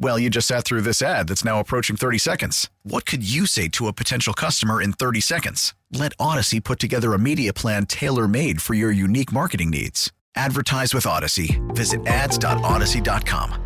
[0.00, 2.70] Well, you just sat through this ad that's now approaching 30 seconds.
[2.84, 5.74] What could you say to a potential customer in 30 seconds?
[5.92, 10.12] Let Audacy put together a media plan tailor made for your unique marketing needs.
[10.36, 11.58] Advertise with Audacy.
[11.74, 13.64] Visit ads.audacy.com.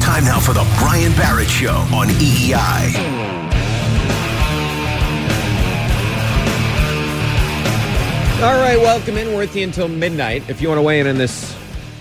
[0.00, 3.20] Time now for the Brian Barrett Show on EEI.
[8.42, 9.28] All right, welcome in.
[9.28, 10.48] We're with you until midnight.
[10.48, 11.54] If you want to weigh in on this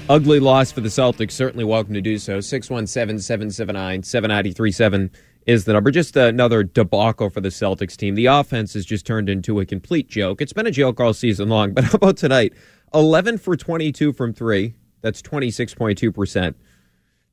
[0.10, 2.42] ugly loss for the Celtics, certainly welcome to do so.
[2.42, 5.12] 617 779 7937
[5.46, 5.92] is the number.
[5.92, 8.16] Just another debacle for the Celtics team.
[8.16, 10.42] The offense has just turned into a complete joke.
[10.42, 12.54] It's been a joke all season long, but how about tonight?
[12.94, 14.74] 11 for 22 from three.
[15.02, 16.56] That's 26.2%.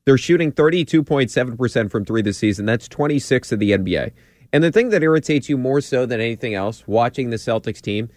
[0.05, 2.65] They're shooting 32.7% from three this season.
[2.65, 4.13] That's 26 of the NBA.
[4.53, 8.09] And the thing that irritates you more so than anything else, watching the Celtics team,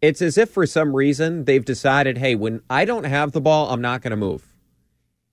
[0.00, 3.70] it's as if for some reason they've decided, hey, when I don't have the ball,
[3.70, 4.54] I'm not going to move.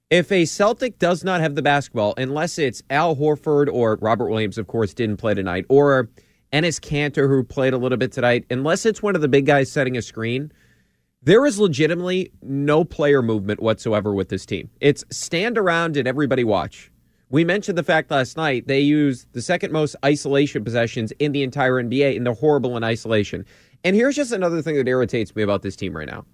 [0.10, 4.58] If a Celtic does not have the basketball, unless it's Al Horford or Robert Williams,
[4.58, 6.10] of course, didn't play tonight, or
[6.52, 9.72] Enes Kanter, who played a little bit tonight, unless it's one of the big guys
[9.72, 10.52] setting a screen,
[11.24, 14.70] there is legitimately no player movement whatsoever with this team.
[14.82, 16.92] It's stand around and everybody watch.
[17.30, 21.42] We mentioned the fact last night they used the second most isolation possessions in the
[21.42, 23.46] entire NBA, and they're horrible in isolation.
[23.84, 26.26] And here's just another thing that irritates me about this team right now.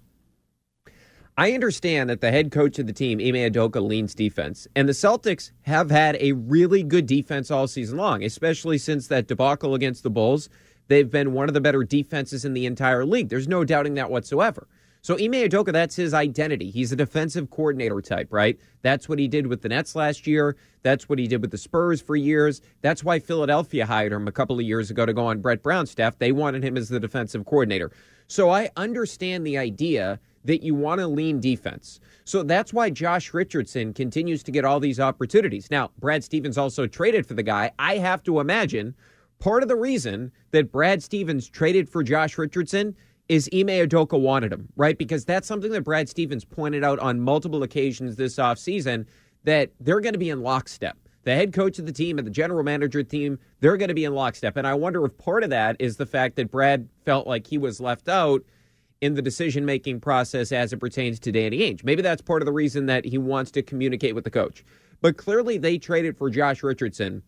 [1.36, 4.68] I understand that the head coach of the team, Ime Udoka, leans defense.
[4.76, 9.26] And the Celtics have had a really good defense all season long, especially since that
[9.26, 10.48] debacle against the Bulls.
[10.88, 13.30] They've been one of the better defenses in the entire league.
[13.30, 14.68] There's no doubting that whatsoever.
[15.02, 16.70] So Ime Udoka, that's his identity.
[16.70, 18.58] He's a defensive coordinator type, right?
[18.82, 20.56] That's what he did with the Nets last year.
[20.82, 22.60] That's what he did with the Spurs for years.
[22.82, 25.90] That's why Philadelphia hired him a couple of years ago to go on Brett Brown's
[25.90, 26.18] staff.
[26.18, 27.90] They wanted him as the defensive coordinator.
[28.26, 32.00] So I understand the idea that you want to lean defense.
[32.24, 35.70] So that's why Josh Richardson continues to get all these opportunities.
[35.70, 37.72] Now, Brad Stevens also traded for the guy.
[37.78, 38.94] I have to imagine
[39.38, 42.94] part of the reason that Brad Stevens traded for Josh Richardson
[43.30, 44.98] is Ime Udoka wanted him, right?
[44.98, 49.06] Because that's something that Brad Stevens pointed out on multiple occasions this offseason
[49.44, 50.98] that they're going to be in lockstep.
[51.22, 54.04] The head coach of the team and the general manager team, they're going to be
[54.04, 54.56] in lockstep.
[54.56, 57.56] And I wonder if part of that is the fact that Brad felt like he
[57.56, 58.42] was left out
[59.00, 61.84] in the decision making process as it pertains to Danny Ainge.
[61.84, 64.64] Maybe that's part of the reason that he wants to communicate with the coach.
[65.02, 67.22] But clearly, they traded for Josh Richardson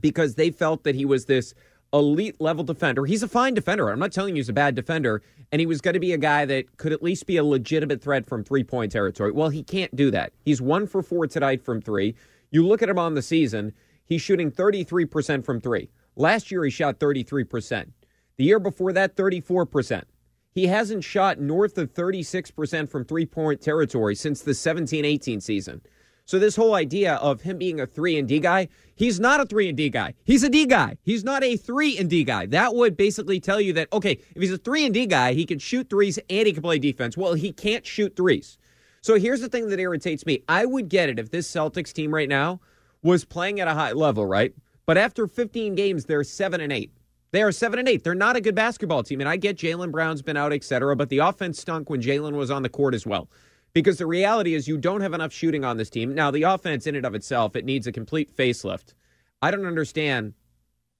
[0.00, 1.52] because they felt that he was this
[1.92, 3.06] elite level defender.
[3.06, 3.88] He's a fine defender.
[3.88, 5.22] I'm not telling you he's a bad defender.
[5.50, 8.02] And he was going to be a guy that could at least be a legitimate
[8.02, 9.32] threat from three point territory.
[9.32, 10.32] Well, he can't do that.
[10.44, 12.14] He's one for four tonight from three.
[12.50, 13.72] You look at him on the season,
[14.04, 15.90] he's shooting 33% from three.
[16.16, 17.92] Last year, he shot 33%.
[18.36, 20.04] The year before that, 34%.
[20.50, 25.80] He hasn't shot north of 36% from three point territory since the 17 18 season.
[26.28, 29.46] So this whole idea of him being a 3 and D guy, he's not a
[29.46, 30.12] 3 and D guy.
[30.24, 30.98] He's a D guy.
[31.00, 32.44] He's not a 3 and D guy.
[32.44, 35.46] That would basically tell you that okay, if he's a 3 and D guy, he
[35.46, 37.16] can shoot threes and he can play defense.
[37.16, 38.58] Well, he can't shoot threes.
[39.00, 40.42] So here's the thing that irritates me.
[40.50, 42.60] I would get it if this Celtics team right now
[43.02, 44.52] was playing at a high level, right?
[44.84, 46.92] But after 15 games, they're 7 and 8.
[47.30, 48.04] They are 7 and 8.
[48.04, 49.20] They're not a good basketball team.
[49.20, 52.34] And I get Jaylen Brown's been out, et cetera, but the offense stunk when Jaylen
[52.34, 53.30] was on the court as well
[53.78, 56.12] because the reality is you don't have enough shooting on this team.
[56.12, 58.94] Now, the offense in and of itself, it needs a complete facelift.
[59.40, 60.34] I don't understand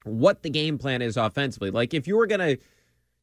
[0.04, 1.72] what the game plan is offensively.
[1.72, 2.64] Like, if you were going to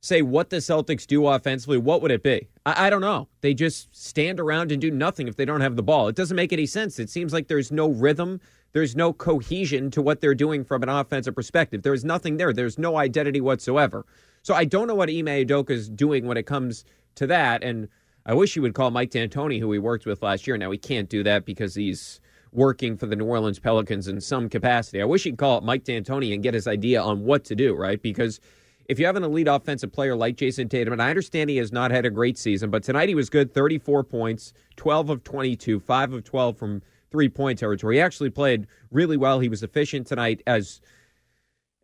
[0.02, 2.50] say what the Celtics do offensively, what would it be?
[2.66, 3.30] I, I, don't know.
[3.40, 6.10] They just stand around and do nothing if they don't have the ball.
[6.10, 7.00] It doesn't make any sense.
[7.00, 8.42] It seems like there's no rhythm.
[8.74, 11.81] There's no cohesion to what they're doing from an offensive perspective.
[11.81, 12.51] There's nothing there.
[12.51, 14.06] There's no identity whatsoever.
[14.42, 16.84] So I don't know what Ime Udoka is doing when it comes
[17.16, 17.63] to that.
[17.63, 17.88] And
[18.25, 20.57] I wish he would call Mike D'Antoni, who he worked with last year.
[20.57, 22.19] Now he can't do that because he's
[22.51, 25.01] working for the New Orleans Pelicans in some capacity.
[25.01, 28.01] I wish he'd call Mike D'Antoni and get his idea on what to do, right?
[28.01, 28.39] Because
[28.88, 31.72] if you have an elite offensive player like Jayson Tatum, and I understand he has
[31.72, 35.80] not had a great season, but tonight he was good 34 points, 12 of 22,
[35.80, 36.81] 5 of 12 from
[37.12, 37.95] three point territory.
[37.95, 39.39] He actually played really well.
[39.39, 40.81] He was efficient tonight, as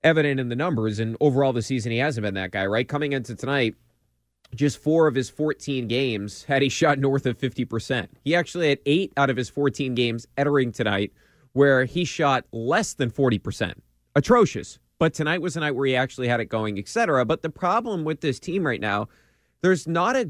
[0.04, 1.00] evident in the numbers.
[1.00, 2.88] And overall, the season, he hasn't been that guy, right?
[2.88, 3.76] Coming into tonight,
[4.56, 8.08] just four of his 14 games had he shot north of 50%.
[8.24, 11.14] He actually had eight out of his 14 games entering tonight
[11.54, 13.74] where he shot less than 40%.
[14.16, 14.80] Atrocious.
[15.00, 17.26] But tonight was a night where he actually had it going, etc.
[17.26, 19.08] But the problem with this team right now,
[19.62, 20.30] there's not a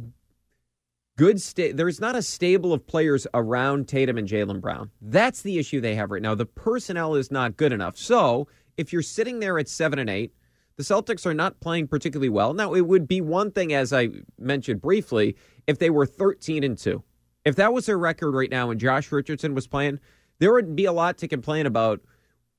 [1.17, 4.89] good sta- there's not a stable of players around Tatum and Jaylen Brown.
[5.01, 6.35] That's the issue they have right now.
[6.35, 7.97] The personnel is not good enough.
[7.97, 8.47] So
[8.77, 10.33] if you're sitting there at seven and eight,
[10.77, 12.53] the Celtics are not playing particularly well.
[12.53, 14.09] Now, it would be one thing, as I
[14.39, 15.35] mentioned briefly,
[15.67, 17.03] if they were 13 and 2.
[17.45, 19.99] If that was their record right now and Josh Richardson was playing,
[20.39, 22.01] there would be a lot to complain about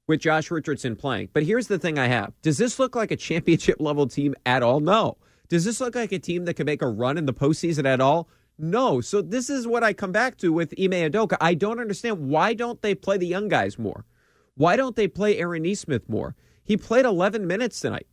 [0.09, 1.31] with Josh Richardson playing.
[1.33, 4.63] But here's the thing I have Does this look like a championship level team at
[4.63, 4.81] all?
[4.81, 5.17] No.
[5.49, 8.01] Does this look like a team that could make a run in the postseason at
[8.01, 8.29] all?
[8.59, 9.01] No.
[9.01, 11.37] So this is what I come back to with Ime Udoka.
[11.41, 14.05] I don't understand why don't they play the young guys more?
[14.55, 16.35] Why don't they play Aaron Nesmith more?
[16.65, 18.07] He played 11 minutes tonight.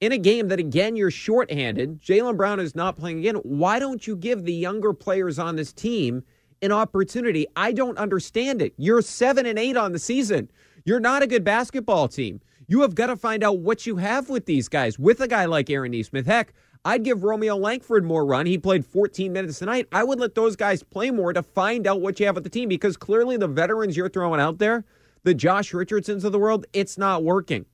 [0.00, 3.36] In a game that, again, you're shorthanded, Jaylen Brown is not playing again.
[3.36, 6.24] Why don't you give the younger players on this team
[6.60, 7.46] an opportunity?
[7.54, 8.74] I don't understand it.
[8.76, 10.50] You're seven and eight on the season.
[10.84, 12.40] You're not a good basketball team.
[12.66, 14.98] You have got to find out what you have with these guys.
[14.98, 16.52] With a guy like Aaron Nesmith, heck,
[16.84, 18.46] I'd give Romeo Langford more run.
[18.46, 19.86] He played 14 minutes tonight.
[19.92, 22.50] I would let those guys play more to find out what you have with the
[22.50, 24.84] team because clearly the veterans you're throwing out there,
[25.22, 27.66] the Josh Richardsons of the world, it's not working.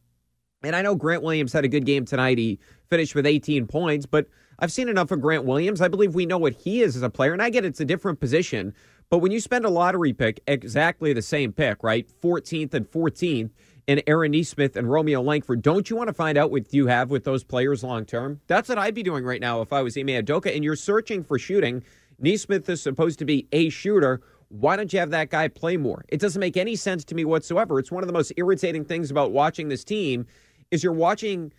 [0.64, 2.36] And I know Grant Williams had a good game tonight.
[2.36, 2.58] He
[2.88, 4.26] finished with 18 points, but
[4.58, 5.80] I've seen enough of Grant Williams.
[5.80, 7.84] I believe we know what he is as a player, and I get it's a
[7.84, 8.74] different position.
[9.08, 12.08] But when you spend a lottery pick, exactly the same pick, right?
[12.20, 13.50] 14th and 14th,
[13.86, 17.08] and Aaron Nesmith and Romeo Langford, don't you want to find out what you have
[17.08, 18.40] with those players long term?
[18.48, 21.22] That's what I'd be doing right now if I was Ime Udoka, and you're searching
[21.22, 21.84] for shooting.
[22.18, 24.20] Nesmith is supposed to be a shooter.
[24.48, 26.04] Why don't you have that guy play more?
[26.08, 27.78] It doesn't make any sense to me whatsoever.
[27.78, 30.26] It's one of the most irritating things about watching this team
[30.70, 31.52] is you're watching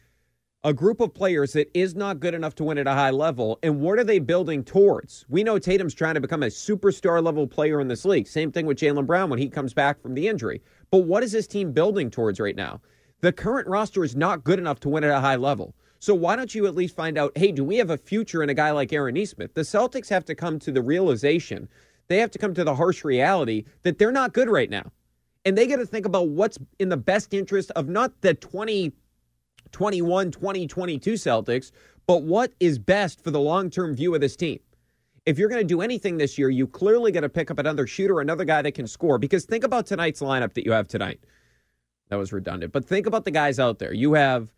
[0.63, 3.57] a group of players that is not good enough to win at a high level.
[3.63, 5.25] And what are they building towards?
[5.29, 8.27] We know Tatum's trying to become a superstar level player in this league.
[8.27, 10.61] Same thing with Jaylen Brown when he comes back from the injury.
[10.91, 12.81] But what is this team building towards right now?
[13.21, 15.75] The current roster is not good enough to win at a high level.
[15.99, 18.49] So why don't you at least find out, hey, do we have a future in
[18.49, 19.53] a guy like Aaron Nesmith?
[19.53, 21.67] The Celtics have to come to the realization,
[22.07, 24.91] they have to come to the harsh reality that they're not good right now.
[25.45, 30.31] And they got to think about what's in the best interest of not the 2021,
[30.31, 31.71] 2022 Celtics,
[32.05, 34.59] but what is best for the long term view of this team.
[35.25, 37.85] If you're going to do anything this year, you clearly got to pick up another
[37.85, 39.17] shooter, another guy that can score.
[39.17, 41.19] Because think about tonight's lineup that you have tonight.
[42.09, 42.73] That was redundant.
[42.73, 43.93] But think about the guys out there.
[43.93, 44.51] You have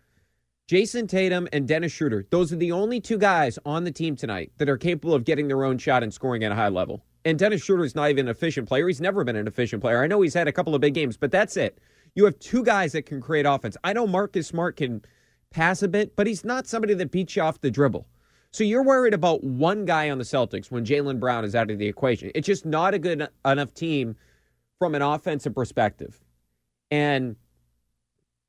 [0.70, 2.26] Jayson Tatum and Dennis Schroeder.
[2.30, 5.50] Those are the only two guys on the team tonight that are capable of getting
[5.50, 7.04] their own shot and scoring at a high level.
[7.24, 8.88] And Dennis Schroeder is not even an efficient player.
[8.88, 10.02] He's never been an efficient player.
[10.02, 11.80] I know he's had a couple of big games, but that's it.
[12.16, 13.78] You have two guys that can create offense.
[13.84, 15.04] I know Marcus Smart can
[15.52, 18.08] pass a bit, but he's not somebody that beats you off the dribble.
[18.52, 21.78] So you're worried about one guy on the Celtics when Jaylen Brown is out of
[21.78, 22.32] the equation.
[22.36, 24.16] It's just not a good enough team
[24.78, 26.20] from an offensive perspective.
[26.90, 27.38] And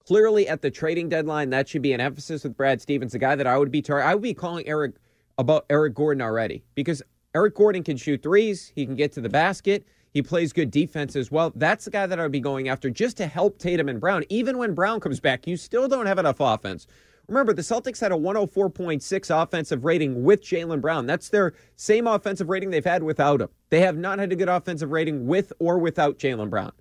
[0.05, 3.37] clearly at the trading deadline, that should be an emphasis with Brad Stevens, the guy
[3.37, 4.97] that I would be tar- I would be calling Eric
[5.39, 7.03] about Eric Gordon already because
[7.35, 8.73] Eric Gordon can shoot threes.
[8.75, 9.87] He can get to the basket.
[10.13, 11.53] He plays good defense as well.
[11.55, 14.25] That's the guy that I would be going after just to help Tatum and Brown.
[14.29, 16.87] Even when Brown comes back, you still don't have enough offense.
[17.29, 21.07] Remember, the Celtics had a 104.6 offensive rating with Jaylen Brown.
[21.07, 23.49] That's their same offensive rating they've had without him.
[23.71, 26.73] They have not had a good offensive rating with or without Jaylen Brown.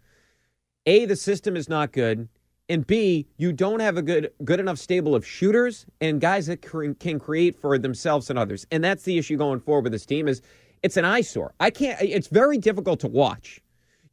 [0.85, 2.27] A, the system is not good.
[2.71, 6.61] And B, you don't have a good good enough stable of shooters and guys that
[6.61, 8.65] can create for themselves and others.
[8.71, 10.41] And that's the issue going forward with this team is
[10.81, 11.53] it's an eyesore.
[11.59, 13.59] I can't it's very difficult to watch.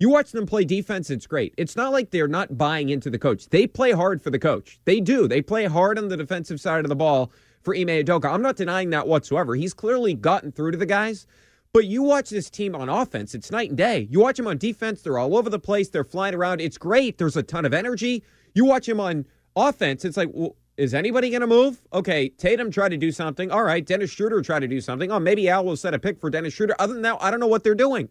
[0.00, 1.54] You watch them play defense, it's great.
[1.56, 3.48] It's not like they're not buying into the coach.
[3.48, 4.80] They play hard for the coach.
[4.86, 5.28] They do.
[5.28, 7.30] They play hard on the defensive side of the ball
[7.62, 8.24] for Ime Udoka.
[8.24, 9.54] I'm not denying that whatsoever.
[9.54, 11.28] He's clearly gotten through to the guys.
[11.72, 14.08] But you watch this team on offense, it's night and day.
[14.10, 16.60] You watch them on defense, they're all over the place, they're flying around.
[16.60, 17.18] It's great.
[17.18, 18.24] There's a ton of energy.
[18.54, 19.26] You watch him on
[19.56, 21.80] offense, it's like, well, is anybody going to move?
[21.92, 23.50] Okay, Tatum tried to do something.
[23.50, 25.10] All right, Dennis Schroeder tried to do something.
[25.10, 26.76] Oh, maybe Al will set a pick for Dennis Schroeder.
[26.78, 28.08] Other than that, I don't know what they're doing.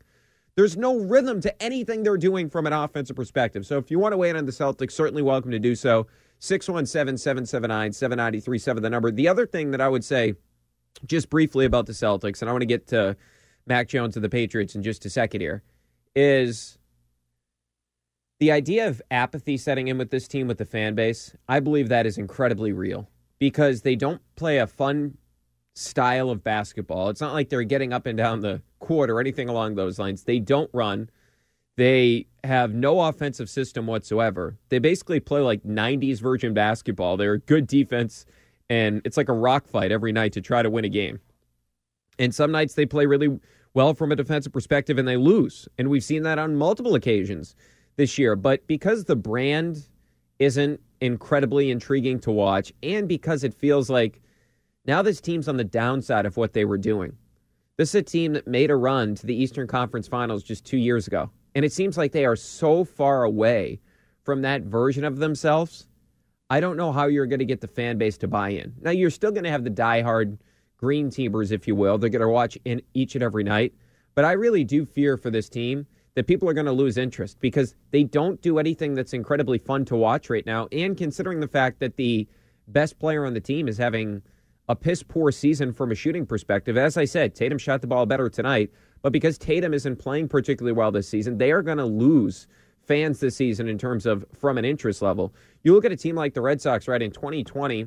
[0.56, 3.65] There's no rhythm to anything they're doing from an offensive perspective.
[3.65, 6.08] So if you want to weigh in on the Celtics, certainly welcome to do so.
[6.39, 9.12] 617 779 7937, the number.
[9.12, 10.34] The other thing that I would say,
[11.06, 13.15] just briefly about the Celtics, and I want to get to
[13.65, 15.63] Mac Jones and the Patriots in just a second here,
[16.15, 16.76] is
[18.39, 21.36] the idea of apathy setting in with this team, with the fan base.
[21.48, 25.17] I believe that is incredibly real because they don't play a fun
[25.74, 27.10] style of basketball.
[27.10, 30.24] It's not like they're getting up and down the court or anything along those lines.
[30.24, 31.10] They don't run.
[31.77, 34.58] They have no offensive system whatsoever.
[34.70, 37.17] They basically play like 90s version basketball.
[37.17, 38.25] They're good defense,
[38.70, 41.20] and it's like a rock fight every night to try to win a game.
[42.17, 43.39] And some nights they play really
[43.75, 45.67] well from a defensive perspective and they lose.
[45.77, 47.56] And we've seen that on multiple occasions
[47.98, 48.36] this year.
[48.36, 49.88] But because the brand
[50.39, 54.22] isn't incredibly intriguing to watch, and because it feels like
[54.86, 57.18] now this team's on the downside of what they were doing.
[57.77, 60.77] This is a team that made a run to the Eastern Conference Finals just two
[60.77, 61.30] years ago.
[61.54, 63.80] And it seems like they are so far away
[64.24, 65.88] from that version of themselves.
[66.50, 68.74] I don't know how you're going to get the fan base to buy in.
[68.82, 70.39] Now, you're still going to have the diehard
[70.77, 71.98] green teamers, if you will.
[71.98, 73.74] They're going to watch in each and every night.
[74.16, 75.86] But I really do fear for this team
[76.17, 79.86] that people are going to lose interest because they don't do anything that's incredibly fun
[79.86, 80.67] to watch right now.
[80.71, 82.27] And considering the fact that the
[82.67, 84.24] best player on the team is having
[84.67, 88.07] a piss poor season from a shooting perspective, as I said, Tatum shot the ball
[88.07, 88.71] better tonight.
[89.03, 92.47] But because Tatum isn't playing particularly well this season, they are going to lose
[92.81, 95.36] fans this season in terms of from an interest level.
[95.62, 97.86] You look at a team like the Red Sox, right, in 2020,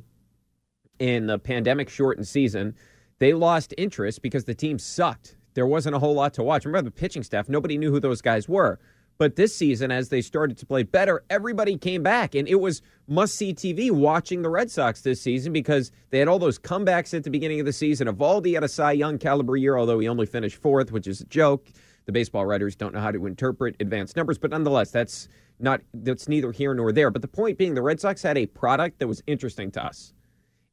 [1.00, 2.76] in the pandemic shortened season,
[3.18, 6.64] they lost interest because the team sucked there wasn't a whole lot to watch.
[6.64, 8.78] Remember the pitching staff, nobody knew who those guys were.
[9.20, 12.34] But this season, as they started to play better, everybody came back.
[12.34, 16.26] And it was must see TV watching the Red Sox this season because they had
[16.26, 18.08] all those comebacks at the beginning of the season.
[18.08, 21.26] Eovaldi had a Cy Young caliber year, although he only finished fourth, which is a
[21.26, 21.66] joke.
[22.06, 25.28] The baseball writers don't know how to interpret advanced numbers, but nonetheless, that's
[25.58, 27.10] not that's neither here nor there.
[27.10, 30.14] But the point being, the Red Sox had a product that was interesting to us.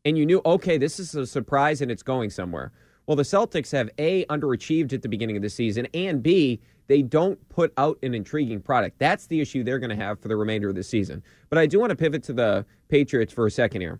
[0.05, 2.71] And you knew, okay, this is a surprise and it's going somewhere.
[3.07, 7.01] Well, the Celtics have A, underachieved at the beginning of the season, and B, they
[7.01, 8.99] don't put out an intriguing product.
[8.99, 11.23] That's the issue they're going to have for the remainder of the season.
[11.49, 13.99] But I do want to pivot to the Patriots for a second here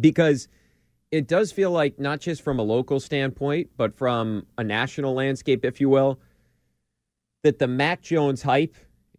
[0.00, 0.48] because
[1.10, 5.64] it does feel like, not just from a local standpoint, but from a national landscape,
[5.64, 6.18] if you will,
[7.42, 8.74] that the Mac Jones hype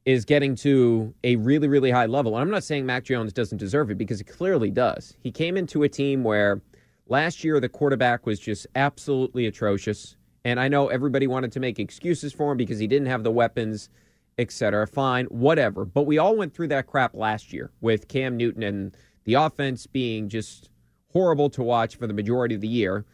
[0.05, 2.35] is getting to a really, really high level.
[2.35, 5.15] And I'm not saying Mac Jones doesn't deserve it because he clearly does.
[5.21, 6.61] He came into a team where
[7.09, 10.15] Last year, the quarterback was just absolutely atrocious.
[10.45, 13.31] And I know everybody wanted to make excuses for him because he didn't have the
[13.31, 13.89] weapons,
[14.37, 14.85] etc.
[14.85, 15.85] Fine, whatever.
[15.85, 19.87] But we all went through that crap last year with Cam Newton and the offense
[19.87, 20.69] being just
[21.11, 23.05] horrible to watch for the majority of the year.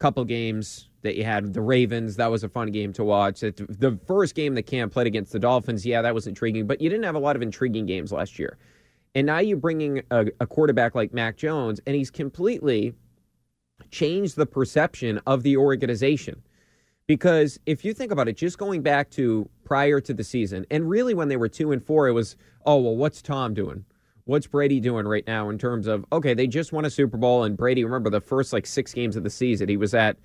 [0.00, 3.40] Couple games that you had the Ravens, that was a fun game to watch.
[3.40, 6.90] The first game that Cam played against the Dolphins, yeah, that was intriguing, but you
[6.90, 8.58] didn't have a lot of intriguing games last year.
[9.14, 12.94] And now you're bringing a, a quarterback like Mac Jones, and he's completely
[13.90, 16.42] change the perception of the organization.
[17.06, 20.88] Because if you think about it, just going back to prior to the season, and
[20.88, 23.84] really when they were two and four, it was, oh, well, what's Tom doing?
[24.26, 27.42] What's Brady doing right now in terms of, okay, they just won a Super Bowl,
[27.42, 30.18] and Brady, remember the first like six games of the season, he was at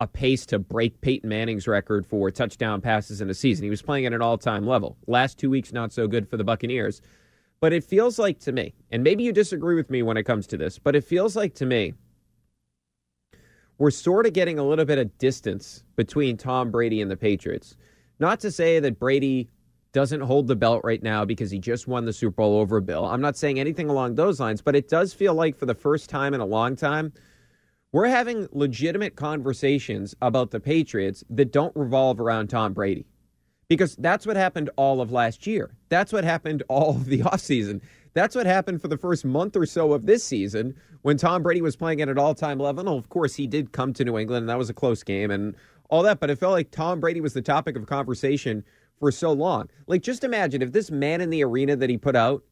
[0.00, 3.64] a pace to break Peyton Manning's record for touchdown passes in a season.
[3.64, 4.98] He was playing at an all time level.
[5.06, 7.00] Last two weeks, not so good for the Buccaneers.
[7.60, 10.46] But it feels like to me, and maybe you disagree with me when it comes
[10.48, 11.94] to this, but it feels like to me
[13.78, 17.76] we're sort of getting a little bit of distance between Tom Brady and the Patriots.
[18.18, 19.48] Not to say that Brady
[19.92, 23.06] doesn't hold the belt right now because he just won the Super Bowl over Bill.
[23.06, 26.10] I'm not saying anything along those lines, but it does feel like for the first
[26.10, 27.12] time in a long time,
[27.92, 33.06] we're having legitimate conversations about the Patriots that don't revolve around Tom Brady.
[33.68, 35.74] Because that's what happened all of last year.
[35.88, 37.80] That's what happened all of the offseason.
[38.16, 41.60] That's what happened for the first month or so of this season when Tom Brady
[41.60, 42.96] was playing at an all time level.
[42.96, 45.54] Of course, he did come to New England, and that was a close game and
[45.90, 48.64] all that, but it felt like Tom Brady was the topic of conversation
[48.98, 49.68] for so long.
[49.86, 52.42] Like, just imagine if this man in the arena that he put out,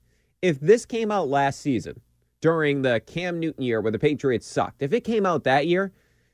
[0.43, 1.99] if this came out last season
[2.43, 5.93] during the Cam Newton year where the Patriots sucked, if it came out that year,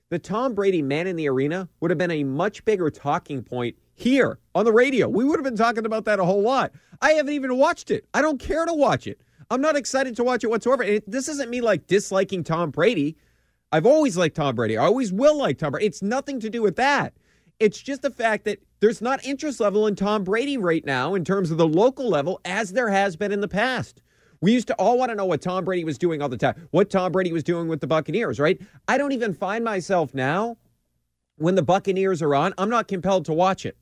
[0.08, 3.76] the Tom Brady man in the arena would have been a much bigger talking point
[4.00, 5.08] here on the radio.
[5.08, 6.72] We would have been talking about that a whole lot.
[7.00, 8.06] I haven't even watched it.
[8.14, 9.20] I don't care to watch it.
[9.50, 10.82] I'm not excited to watch it whatsoever.
[10.82, 13.16] It, this isn't me like disliking Tom Brady.
[13.72, 14.76] I've always liked Tom Brady.
[14.76, 15.86] I always will like Tom Brady.
[15.86, 17.14] It's nothing to do with that.
[17.58, 21.24] It's just the fact that there's not interest level in Tom Brady right now in
[21.24, 24.02] terms of the local level as there has been in the past.
[24.40, 26.68] We used to all want to know what Tom Brady was doing all the time,
[26.70, 28.58] what Tom Brady was doing with the Buccaneers, right?
[28.88, 30.56] I don't even find myself now
[31.36, 33.76] when the Buccaneers are on, I'm not compelled to watch it.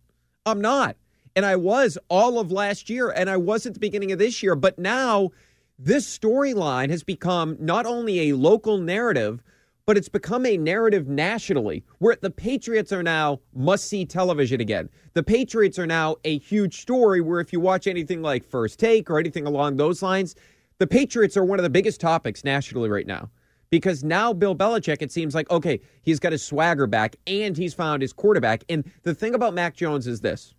[0.49, 0.97] I'm not.
[1.37, 4.43] And I was all of last year, and I was at the beginning of this
[4.43, 4.57] year.
[4.57, 5.31] But now
[5.79, 9.43] this storyline has become not only a local narrative,
[9.87, 14.91] but it's become a narrative nationally where the Patriots are now must see television again.
[15.15, 19.09] The Patriots are now a huge story where if you watch anything like First Take
[19.09, 20.35] or anything along those lines,
[20.79, 23.31] the Patriots are one of the biggest topics nationally right now.
[23.71, 27.75] Because now Bill Belichick, it seems like, okay, he's got his swagger back and he's
[27.75, 28.65] found his quarterback.
[28.69, 30.55] And the thing about Mac Jones is this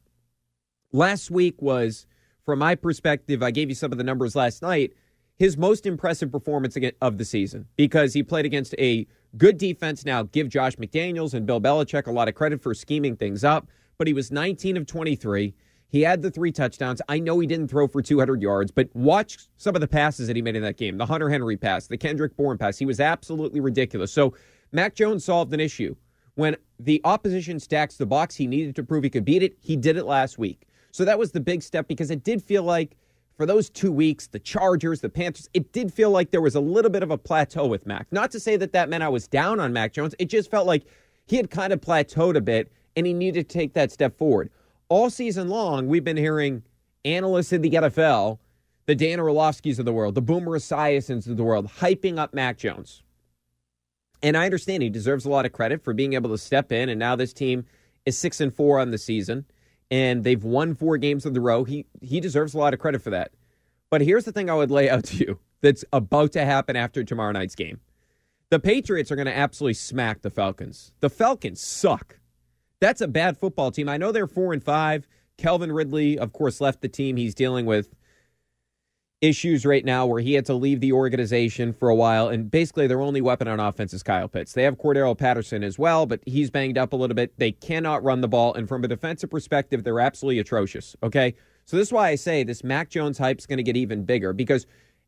[0.92, 2.08] Last week was,
[2.46, 4.94] from my perspective, I gave you some of the numbers last night,
[5.38, 10.06] his most impressive performance of the season because he played against a good defense.
[10.06, 13.68] Now, give Josh McDaniels and Bill Belichick a lot of credit for scheming things up,
[13.98, 15.54] but he was 19 of 23.
[15.90, 17.02] He had the three touchdowns.
[17.10, 20.36] I know he didn't throw for 200 yards, but watch some of the passes that
[20.36, 20.98] he made in that game.
[20.98, 22.78] The Hunter Henry pass, the Kendrick Bourne pass.
[22.78, 24.12] He was absolutely ridiculous.
[24.12, 24.36] So
[24.72, 25.96] Mac Jones solved an issue.
[26.36, 29.58] When the opposition stacks the box, he needed to prove he could beat it.
[29.60, 30.68] He did it last week.
[30.92, 32.96] So that was the big step because it did feel like
[33.36, 36.60] for those two weeks, the Chargers, the Panthers, it did feel like there was a
[36.60, 38.08] little bit of a plateau with Mac.
[38.12, 40.14] Not to say that that meant I was down on Mac Jones.
[40.20, 40.84] It just felt like
[41.26, 44.50] he had kind of plateaued a bit and he needed to take that step forward.
[44.90, 46.64] All season long, we've been hearing
[47.06, 48.40] analysts in the NFL,
[48.88, 52.58] the Dan Orlovskis of the world, the Boomer Esiasons of the world, hyping up Mac
[52.58, 53.04] Jones.
[54.22, 56.90] And I understand he deserves a lot of credit for being able to step in,
[56.90, 57.66] and now this team
[58.06, 59.46] is six and four on the season
[59.92, 61.64] and they've won four games in the row.
[61.64, 63.32] He he deserves a lot of credit for that.
[63.90, 67.04] But here's the thing I would lay out to you that's about to happen after
[67.04, 67.80] tomorrow night's game.
[68.50, 70.92] The Patriots are going to absolutely smack the Falcons.
[71.02, 72.20] The Falcons suck.
[72.82, 73.90] That's a bad football team.
[73.90, 75.08] I know they're 4 and 5.
[75.38, 77.18] Calvin Ridley, of course, left the team.
[77.18, 77.96] He's dealing with
[79.22, 82.30] issues right now where he had to leave the organization for a while.
[82.30, 84.54] And basically, their only weapon on offense is Kyle Pitts.
[84.54, 87.38] They have Cordarrelle Patterson as well, but he's banged up a little bit.
[87.38, 88.54] They cannot run the ball.
[88.54, 90.96] And from a defensive perspective, they're absolutely atrocious.
[91.04, 91.36] Okay.
[91.66, 94.04] So this is why I say this Mac Jones hype is going to get even
[94.04, 94.66] bigger because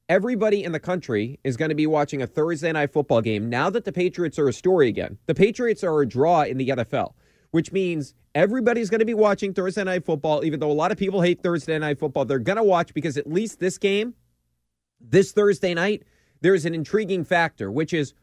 [0.10, 3.70] everybody in the country is going to be watching a Thursday night football game now
[3.70, 5.18] that the Patriots are a story again.
[5.25, 7.13] The Patriots are a draw in the NFL,
[7.51, 10.98] which means Everybody's going to be watching Thursday Night Football, even though a lot of
[10.98, 12.24] people hate Thursday Night Football.
[12.24, 14.13] They're going to watch because at least this game,
[15.01, 16.03] this Thursday night,
[16.39, 18.13] there's an intriguing factor, which is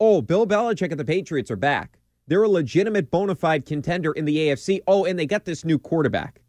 [0.00, 1.98] oh, Bill Belichick and the Patriots are back.
[2.28, 4.80] They're a legitimate bona fide contender in the AFC.
[4.86, 6.40] Oh, and they got this new quarterback.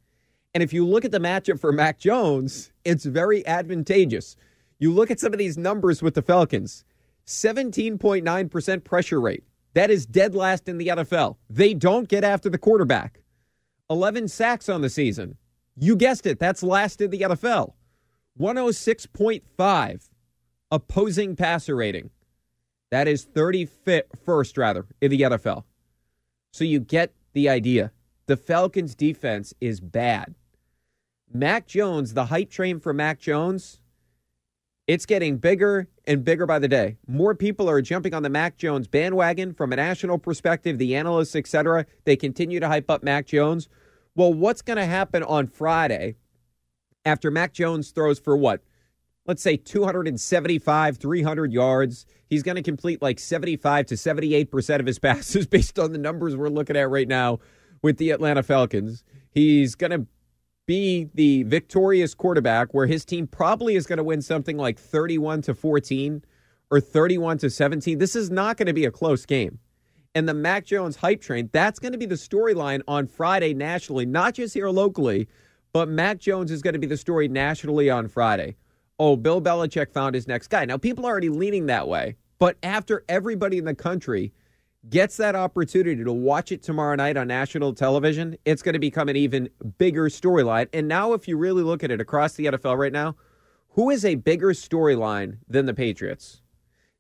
[0.54, 4.38] And if you look at the matchup for Mac Jones, it's very advantageous.
[4.78, 6.86] You look at some of these numbers with the Falcons
[7.26, 11.38] 17.9% pressure rate, that is dead last in the NFL.
[11.50, 13.22] They don't get after the quarterback.
[13.90, 15.38] 11 sacks on the season.
[15.76, 17.74] You guessed it, that's last in the NFL.
[18.40, 20.10] 106.5
[20.72, 22.10] opposing passer rating.
[22.92, 25.64] That is 31st, rather, in the NFL.
[26.52, 27.92] So you get the idea.
[28.26, 30.36] The Falcons' defense is bad.
[31.32, 33.80] Mac Jones, the hype train for Mac Jones,
[34.90, 36.98] it's getting bigger and bigger by the day.
[37.06, 41.36] More people are jumping on the Mac Jones bandwagon from a national perspective, the analysts,
[41.36, 41.86] etc.
[42.06, 43.70] They continue to hype up Mac Jones.
[44.16, 46.16] Well, what's going to happen on Friday
[47.06, 48.64] after Mac Jones throws for what?
[49.28, 52.08] Let's say 275, 300 yards.
[52.26, 56.36] He's going to complete like 75 to 78% of his passes based on the numbers
[56.36, 57.38] we're looking at right now
[57.84, 59.04] with the Atlanta Falcons.
[59.30, 60.08] He's going to
[60.70, 65.42] be the victorious quarterback where his team probably is going to win something like 31
[65.42, 66.24] to 14
[66.70, 67.98] or 31 to 17.
[67.98, 69.58] This is not going to be a close game.
[70.14, 74.06] And the Mac Jones hype train, that's going to be the storyline on Friday nationally,
[74.06, 75.28] not just here locally,
[75.74, 78.56] but Mac Jones is going to be the story nationally on Friday.
[79.00, 80.66] Oh, Bill Belichick found his next guy.
[80.66, 84.34] Now, people are already leaning that way, but after everybody in the country
[84.88, 89.10] gets that opportunity to watch it tomorrow night on national television, it's going to become
[89.10, 90.68] an even bigger storyline.
[90.72, 93.16] And now, if you really look at it across the NFL right now,
[93.70, 96.42] who is a bigger storyline than the Patriots?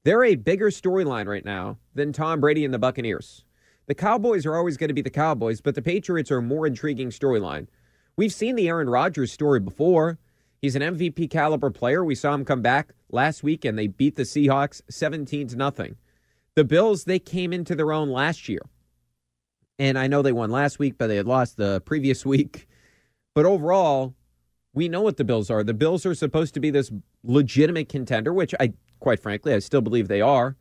[0.03, 3.45] They're a bigger storyline right now than Tom Brady and the Buccaneers.
[3.87, 6.67] The Cowboys are always going to be the Cowboys, but the Patriots are a more
[6.67, 7.67] intriguing storyline.
[8.15, 10.19] We've seen the Aaron Rodgers story before.
[10.61, 12.03] He's an MVP caliber player.
[12.03, 15.95] We saw him come back last week and they beat the Seahawks 17 to nothing.
[16.59, 18.59] The Bills, they came into their own last year.
[19.77, 22.67] And I know they won last week, but they had lost the previous week.
[23.33, 24.13] But overall,
[24.73, 25.63] we know what the Bills are.
[25.63, 26.91] The Bills are supposed to be this
[27.23, 30.57] legitimate contender, which I, quite frankly, I still believe they are.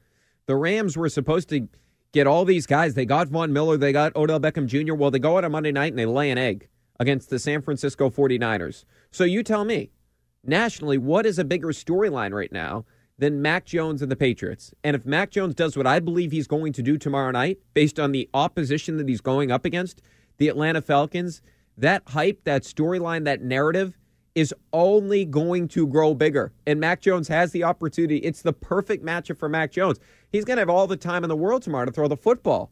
[0.47, 1.69] The Rams were supposed to
[2.13, 2.95] get all these guys.
[2.95, 4.95] They got Von Miller, they got Odell Beckham Jr.
[4.95, 6.69] Well, they go out on Monday night and they lay an egg
[7.01, 8.85] against the San Francisco 49ers.
[9.11, 9.91] So you tell me,
[10.45, 12.85] nationally, what is a bigger storyline right now
[13.19, 14.73] than Mac Jones and the Patriots.
[14.85, 17.99] And if Mac Jones does what I believe he's going to do tomorrow night, based
[17.99, 20.01] on the opposition that he's going up against,
[20.39, 21.43] the Atlanta Falcons,
[21.77, 23.99] that hype, that storyline, that narrative
[24.35, 26.53] is only going to grow bigger.
[26.67, 28.19] And Mac Jones has the opportunity.
[28.19, 29.99] It's the perfect matchup for Mac Jones.
[30.31, 32.71] He's going to have all the time in the world tomorrow to throw the football.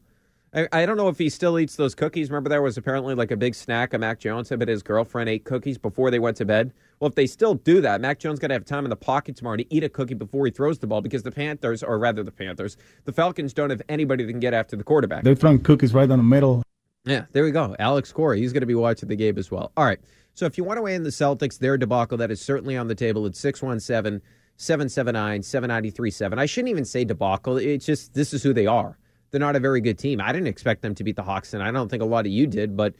[0.56, 2.30] I, I, don't know if he still eats those cookies.
[2.30, 5.28] Remember, there was apparently like a big snack of Mac Jones had, but his girlfriend
[5.28, 6.72] ate cookies before they went to bed.
[6.98, 9.36] Well, if they still do that, Mac Jones got to have time in the pocket
[9.36, 12.22] tomorrow to eat a cookie before he throws the ball because the Panthers, or rather
[12.22, 15.24] the Panthers, the Falcons don't have anybody that can get after the quarterback.
[15.24, 16.62] They're throwing cookies right down the middle.
[17.04, 17.76] Yeah, there we go.
[17.78, 19.72] Alex Corey, he's going to be watching the game as well.
[19.76, 20.00] All right.
[20.32, 22.88] So if you want to weigh in the Celtics, their debacle, that is certainly on
[22.88, 24.22] the table at 617
[24.56, 26.38] 779 7937.
[26.38, 27.58] I shouldn't even say debacle.
[27.58, 28.98] It's just this is who they are.
[29.30, 30.20] They're not a very good team.
[30.20, 32.32] I didn't expect them to beat the Hawks, and I don't think a lot of
[32.32, 32.94] you did, but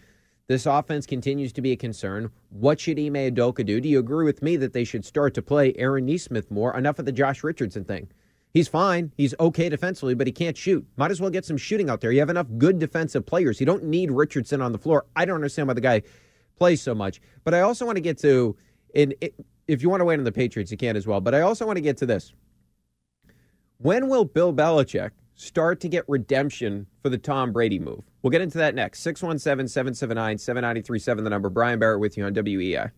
[0.49, 2.31] this offense continues to be a concern.
[2.51, 3.81] What should Ime Udoka do?
[3.81, 6.77] Do you agree with me that they should start to play Aaron Nesmith more?
[6.77, 8.09] Enough of the Josh Richardson thing.
[8.55, 9.12] He's fine.
[9.17, 10.87] He's okay defensively, but he can't shoot.
[10.97, 12.11] Might as well get some shooting out there.
[12.12, 13.61] You have enough good defensive players.
[13.61, 15.05] You don't need Richardson on the floor.
[15.15, 16.03] I don't understand why the guy
[16.59, 17.21] plays so much.
[17.45, 18.57] But I also want to get to,
[18.95, 19.15] and
[19.69, 21.21] if you want to wait on the Patriots, you can as well.
[21.21, 22.33] But I also want to get to this.
[23.79, 28.03] When will Bill Belichick start to get redemption for the Tom Brady move?
[28.22, 29.01] We'll get into that next.
[29.01, 31.49] 617 779 7937, the number.
[31.49, 32.90] Brian Barrett with you on WEEI.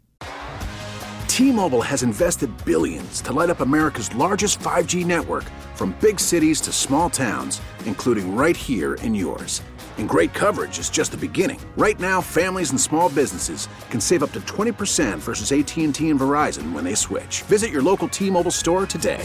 [1.26, 6.60] T Mobile has invested billions to light up America's largest 5G network from big cities
[6.62, 9.62] to small towns, including right here in yours.
[9.98, 11.60] And great coverage is just the beginning.
[11.76, 16.72] Right now, families and small businesses can save up to 20% versus AT&T and Verizon
[16.72, 17.42] when they switch.
[17.42, 19.24] Visit your local T-Mobile store today.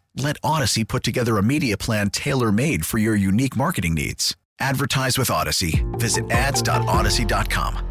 [0.15, 4.35] Let Audacy put together a media plan tailor made for your unique marketing needs.
[4.59, 5.83] Advertise with Audacy.
[5.99, 7.87] Visit ads.audacy.com.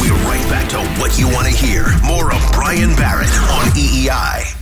[0.00, 1.86] We're right back to what you want to hear.
[2.04, 4.54] More of Brian Barrett on EEI.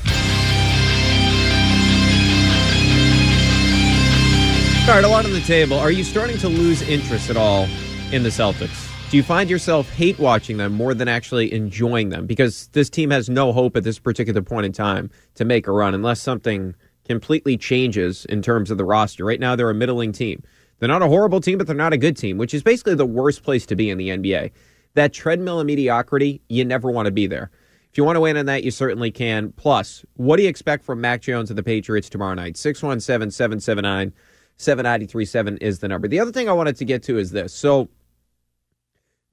[4.89, 5.79] All right, a lot on the table.
[5.79, 7.69] Are you starting to lose interest at all
[8.11, 8.94] in the Celtics?
[9.15, 12.27] Do you find yourself hate watching them more than actually enjoying them?
[12.27, 15.71] Because this team has no hope at this particular point in time to make a
[15.71, 16.75] run unless something
[17.05, 19.25] completely changes in terms of the roster.
[19.25, 20.43] Right now, they're a middling team.
[20.81, 23.07] They're not a horrible team, but they're not a good team, which is basically the
[23.07, 24.51] worst place to be in the NBA.
[24.95, 27.53] That treadmill of mediocrity, you never want to be there.
[27.93, 29.53] If you want to win on that, you certainly can.
[29.53, 32.57] Plus, what do you expect from Mac Jones and the Patriots tomorrow night?
[32.57, 34.13] 617 779
[34.57, 36.09] 7937 is the number.
[36.09, 37.55] The other thing I wanted to get to is this.
[37.55, 37.91] So,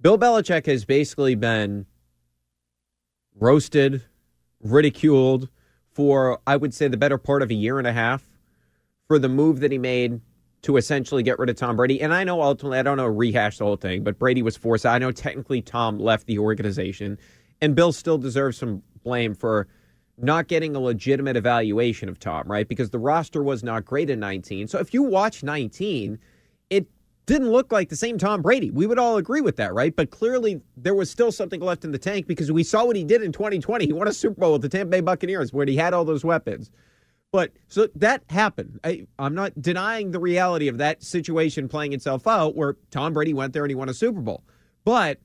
[0.01, 1.85] Bill Belichick has basically been
[3.39, 4.03] roasted,
[4.61, 5.49] ridiculed
[5.91, 8.23] for, I would say, the better part of a year and a half
[9.07, 10.21] for the move that he made
[10.63, 12.01] to essentially get rid of Tom Brady.
[12.01, 14.85] And I know ultimately, I don't know, rehash the whole thing, but Brady was forced.
[14.85, 17.17] I know technically Tom left the organization,
[17.61, 19.67] and Bill still deserves some blame for
[20.17, 22.67] not getting a legitimate evaluation of Tom, right?
[22.67, 24.67] Because the roster was not great in 19.
[24.67, 26.19] So if you watch 19,
[26.69, 26.87] it
[27.25, 28.71] didn't look like the same Tom Brady.
[28.71, 29.95] We would all agree with that, right?
[29.95, 33.03] But clearly there was still something left in the tank because we saw what he
[33.03, 33.85] did in 2020.
[33.85, 36.25] He won a Super Bowl with the Tampa Bay Buccaneers where he had all those
[36.25, 36.71] weapons.
[37.31, 38.79] But so that happened.
[38.83, 43.33] I, I'm not denying the reality of that situation playing itself out where Tom Brady
[43.33, 44.43] went there and he won a Super Bowl.
[44.83, 45.19] But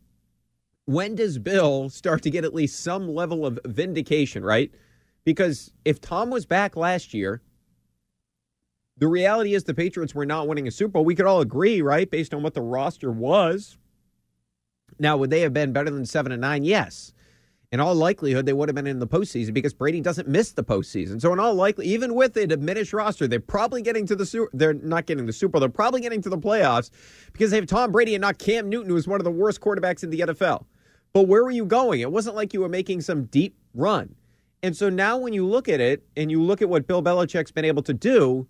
[0.85, 4.71] when does Bill start to get at least some level of vindication, right?
[5.25, 7.43] Because if Tom was back last year,
[8.99, 11.05] the reality is the Patriots were not winning a Super Bowl.
[11.05, 13.77] We could all agree, right, based on what the roster was.
[14.99, 16.65] Now, would they have been better than seven and nine?
[16.65, 17.13] Yes.
[17.73, 20.65] In all likelihood, they would have been in the postseason because Brady doesn't miss the
[20.65, 21.21] postseason.
[21.21, 24.51] So, in all likelihood, even with a diminished roster, they're probably getting to the Super.
[24.55, 25.61] They're not getting the Super Bowl.
[25.61, 26.91] They're probably getting to the playoffs
[27.33, 29.61] because they have Tom Brady and not Cam Newton, who is one of the worst
[29.61, 30.65] quarterbacks in the NFL.
[31.13, 32.01] But where were you going?
[32.01, 34.15] It wasn't like you were making some deep run.
[34.63, 37.51] And so now, when you look at it and you look at what Bill Belichick's
[37.51, 38.47] been able to do,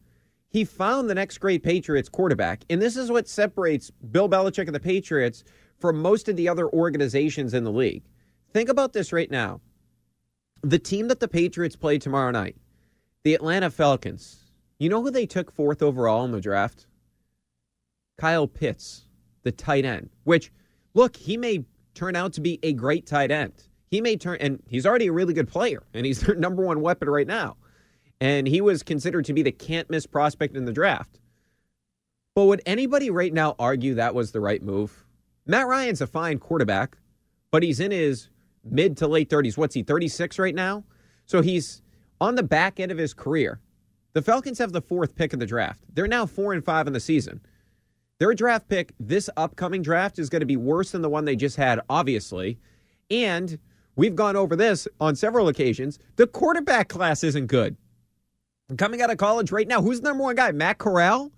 [0.50, 2.64] he found the next great Patriots quarterback.
[2.70, 5.44] And this is what separates Bill Belichick and the Patriots
[5.78, 8.04] from most of the other organizations in the league.
[8.52, 9.60] Think about this right now.
[10.62, 12.56] The team that the Patriots play tomorrow night,
[13.24, 14.46] the Atlanta Falcons,
[14.78, 16.86] you know who they took fourth overall in the draft?
[18.18, 19.08] Kyle Pitts,
[19.42, 20.50] the tight end, which,
[20.94, 23.52] look, he may turn out to be a great tight end.
[23.90, 26.80] He may turn, and he's already a really good player, and he's their number one
[26.80, 27.56] weapon right now.
[28.20, 31.18] And he was considered to be the can't miss prospect in the draft.
[32.34, 35.04] But would anybody right now argue that was the right move?
[35.46, 36.96] Matt Ryan's a fine quarterback,
[37.50, 38.28] but he's in his
[38.64, 39.56] mid to late 30s.
[39.56, 40.84] What's he, 36 right now?
[41.24, 41.82] So he's
[42.20, 43.60] on the back end of his career.
[44.12, 45.84] The Falcons have the fourth pick of the draft.
[45.92, 47.40] They're now four and five in the season.
[48.18, 51.36] Their draft pick this upcoming draft is going to be worse than the one they
[51.36, 52.58] just had, obviously.
[53.10, 53.58] And
[53.94, 55.98] we've gone over this on several occasions.
[56.16, 57.76] The quarterback class isn't good.
[58.76, 60.50] Coming out of college right now, who's the number one guy?
[60.50, 61.30] Matt Corral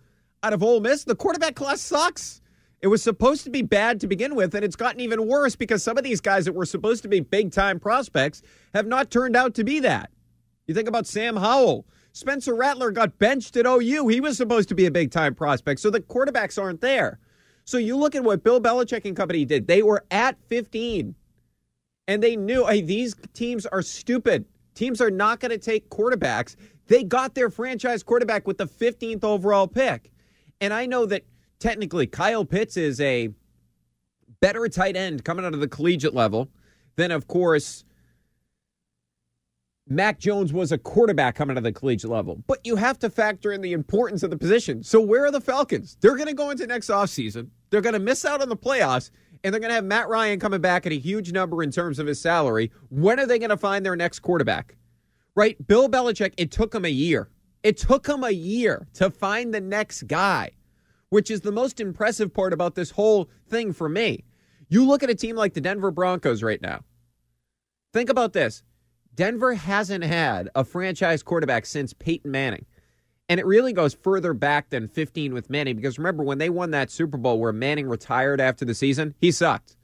[0.42, 1.04] out of Ole Miss?
[1.04, 2.40] The quarterback class sucks.
[2.80, 5.82] It was supposed to be bad to begin with, and it's gotten even worse because
[5.82, 8.40] some of these guys that were supposed to be big time prospects
[8.72, 10.10] have not turned out to be that.
[10.66, 11.84] You think about Sam Howell.
[12.12, 14.08] Spencer Rattler got benched at OU.
[14.08, 17.18] He was supposed to be a big time prospect, so the quarterbacks aren't there.
[17.66, 19.66] So you look at what Bill Belichick and company did.
[19.66, 21.14] They were at 15,
[22.06, 24.46] and they knew, hey, these teams are stupid.
[24.74, 26.56] Teams are not going to take quarterbacks.
[26.88, 30.11] They got their franchise quarterback with the 15th overall pick.
[30.61, 31.24] And I know that
[31.59, 33.31] technically Kyle Pitts is a
[34.40, 36.48] better tight end coming out of the collegiate level
[36.96, 37.85] than, of course,
[39.90, 42.42] Mac Jones was a quarterback coming out of the collegiate level.
[42.46, 44.83] But you have to factor in the importance of the position.
[44.83, 45.96] So where are the Falcons?
[46.01, 47.48] They're going to go into next offseason.
[47.70, 49.11] They're going to miss out on the playoffs,
[49.44, 51.98] and they're going to have Matt Ryan coming back at a huge number in terms
[51.98, 52.70] of his salary.
[52.90, 54.77] When are they going to find their next quarterback?
[55.38, 55.68] Right?
[55.68, 57.31] Bill Belichick, it took him a year.
[57.62, 60.51] It took him a year to find the next guy,
[61.11, 64.24] which is the most impressive part about this whole thing for me.
[64.68, 66.81] You look at a team like the Denver Broncos right now.
[67.92, 68.64] Think about this.
[69.14, 72.66] Denver hasn't had a franchise quarterback since Peyton Manning.
[73.29, 76.72] And it really goes further back than 15 with Manning because remember when they won
[76.72, 79.77] that Super Bowl where Manning retired after the season, he sucked.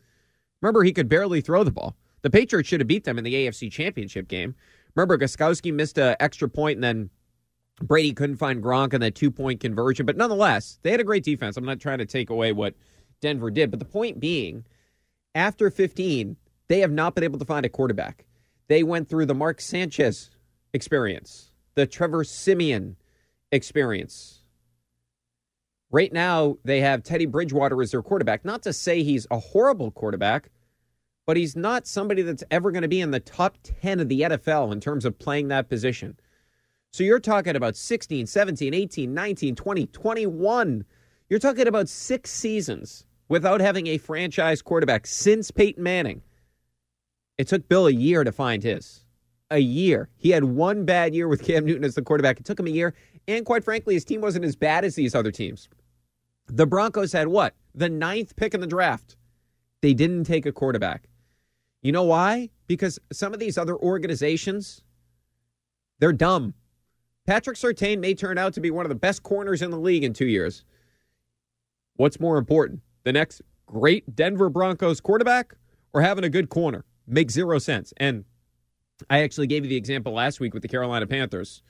[0.61, 1.95] Remember, he could barely throw the ball.
[2.23, 4.57] The Patriots should have beat them in the AFC Championship game.
[4.95, 7.11] Remember, Gostkowski missed an extra point and then
[7.83, 10.07] Brady couldn't find Gronk on that two point conversion.
[10.07, 11.57] But nonetheless, they had a great defense.
[11.57, 12.75] I'm not trying to take away what
[13.21, 13.71] Denver did.
[13.71, 14.65] But the point being,
[15.35, 16.37] after 15,
[16.69, 18.27] they have not been able to find a quarterback.
[18.69, 20.31] They went through the Mark Sanchez
[20.73, 22.97] experience, the Trevor Siemian
[23.53, 24.43] experience.
[25.91, 28.45] Right now, they have Teddy Bridgewater as their quarterback.
[28.45, 30.51] Not to say he's a horrible quarterback,
[31.27, 34.23] but he's not somebody that's ever going to be in the top 10 of the
[34.23, 36.19] NFL in terms of playing that position.
[36.93, 40.85] So you're talking about 16, 17, 18, 19, 20, 21.
[41.29, 46.23] You're talking about six seasons without having a franchise quarterback since Peyton Manning.
[47.39, 49.05] It took Bill a year to find his.
[49.51, 50.09] A year.
[50.17, 52.39] He had one bad year with Cam Newton as the quarterback.
[52.39, 52.95] It took him a year.
[53.27, 55.69] And quite frankly, his team wasn't as bad as these other teams.
[56.47, 57.55] The Broncos had what?
[57.75, 59.17] The ninth pick in the draft.
[59.81, 61.09] They didn't take a quarterback.
[61.85, 62.49] You know why?
[62.67, 64.83] Because some of these other organizations,
[66.01, 66.55] they're dumb.
[67.27, 70.03] Patrick Surtain may turn out to be one of the best corners in the league
[70.03, 70.65] in two years.
[71.97, 75.55] What's more important, the next great Denver Broncos quarterback
[75.93, 76.87] or having a good corner?
[77.07, 77.93] Makes zero sense.
[77.99, 78.25] And
[79.11, 81.63] I actually gave you the example last week with the Carolina Panthers.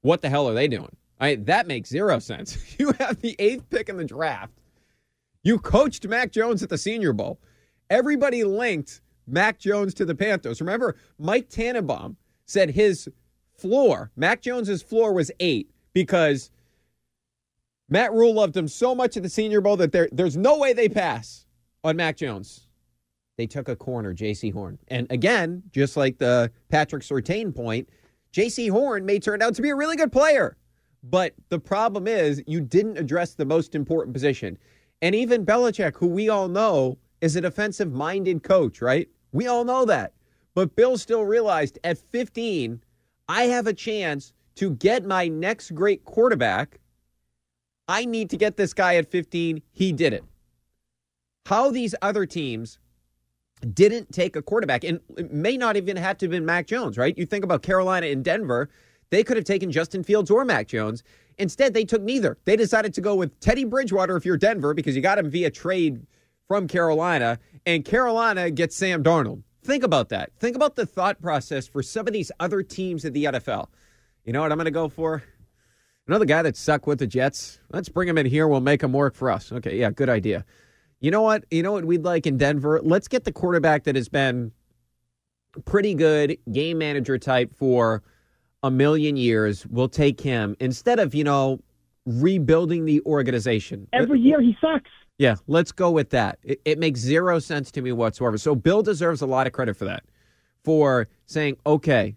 [0.00, 0.94] What the hell are they doing?
[1.18, 2.56] I, that makes zero sense.
[2.78, 4.52] You have the eighth pick in the draft.
[5.42, 7.40] You coached Mac Jones at the Senior Bowl.
[7.90, 10.60] Everybody linked Mac Jones to the Panthers.
[10.60, 13.08] Remember, Mike Tannenbaum said his
[13.56, 16.50] floor, Mac Jones's floor was eight because
[17.88, 20.72] Matt Rhule loved him so much at the Senior Bowl that there, there's no way
[20.72, 21.46] they pass
[21.84, 22.66] on Mac Jones.
[23.36, 24.78] They took a corner, Jaycee Horn.
[24.88, 27.88] And again, just like the Patrick Surtain point,
[28.32, 30.56] Jaycee Horn may turn out to be a really good player.
[31.02, 34.58] But the problem is you didn't address the most important position.
[35.02, 39.08] And even Belichick, who we all know is a defensive minded coach, right?
[39.32, 40.12] We all know that.
[40.54, 42.82] But Bill still realized at 15,
[43.28, 46.80] I have a chance to get my next great quarterback.
[47.88, 49.62] I need to get this guy at 15.
[49.72, 50.24] He did it.
[51.46, 52.78] How these other teams
[53.74, 56.98] didn't take a quarterback, and it may not even have to have been Mac Jones,
[56.98, 57.16] right?
[57.16, 58.68] You think about Carolina and Denver,
[59.10, 61.02] they could have taken Justin Fields or Mac Jones.
[61.38, 62.38] Instead, they took neither.
[62.44, 65.50] They decided to go with Teddy Bridgewater if you're Denver because you got him via
[65.50, 66.06] trade
[66.48, 69.42] from Carolina, and Carolina gets Sam Darnold.
[69.62, 70.30] Think about that.
[70.38, 73.66] Think about the thought process for some of these other teams at the NFL.
[74.24, 75.22] You know what I'm going to go for?
[76.06, 77.58] Another guy that sucked with the Jets.
[77.72, 78.46] Let's bring him in here.
[78.46, 79.50] We'll make him work for us.
[79.50, 80.44] Okay, yeah, good idea.
[81.00, 81.44] You know what?
[81.50, 82.80] You know what we'd like in Denver?
[82.82, 84.52] Let's get the quarterback that has been
[85.64, 88.04] pretty good game manager type for
[88.62, 89.66] a million years.
[89.66, 91.60] We'll take him instead of, you know,
[92.06, 93.88] rebuilding the organization.
[93.92, 94.90] Every year he sucks.
[95.18, 96.38] Yeah, let's go with that.
[96.42, 98.36] It, it, makes zero sense to me whatsoever.
[98.36, 100.04] So Bill deserves a lot of credit for that,
[100.62, 102.16] for saying, okay,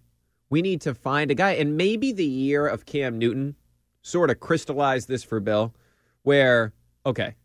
[0.50, 1.52] we need to find a guy.
[1.52, 3.56] And maybe the year of Cam Newton
[4.02, 5.74] sort of crystallized this for Bill,
[6.24, 6.74] where,
[7.06, 7.36] okay,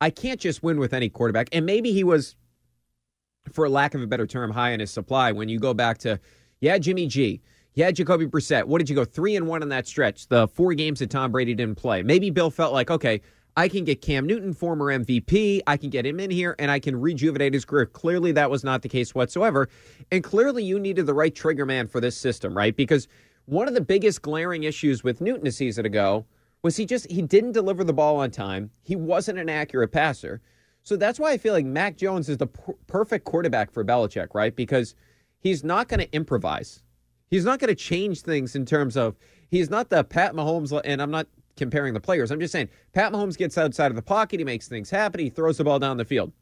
[0.00, 1.48] I can't just win with any quarterback.
[1.52, 2.36] And maybe he was,
[3.52, 6.18] for lack of a better term, high in his supply when you go back to,
[6.60, 7.42] yeah, Jimmy G.
[7.74, 8.64] Yeah, Jacoby Brissett.
[8.64, 9.04] What did you go?
[9.04, 10.26] Three and one on that stretch.
[10.26, 12.02] The four games that Tom Brady didn't play.
[12.02, 13.20] Maybe Bill felt like, okay,
[13.58, 15.62] I can get Cam Newton, former MVP.
[15.66, 17.86] I can get him in here and I can rejuvenate his career.
[17.86, 19.68] Clearly, that was not the case whatsoever.
[20.12, 22.76] And clearly, you needed the right trigger man for this system, right?
[22.76, 23.08] Because
[23.46, 26.24] one of the biggest glaring issues with Newton a season ago
[26.62, 28.70] was he just he didn't deliver the ball on time.
[28.82, 30.40] He wasn't an accurate passer.
[30.84, 34.34] So that's why I feel like Mac Jones is the per- perfect quarterback for Belichick,
[34.34, 34.54] right?
[34.54, 34.94] Because
[35.40, 36.84] he's not going to improvise.
[37.26, 39.16] He's not going to change things in terms of
[39.50, 41.26] he's not the Pat Mahomes, and I'm not
[41.58, 42.30] comparing the players.
[42.30, 45.28] I'm just saying Pat Mahomes gets outside of the pocket, he makes things happen, he
[45.28, 46.32] throws the ball down the field.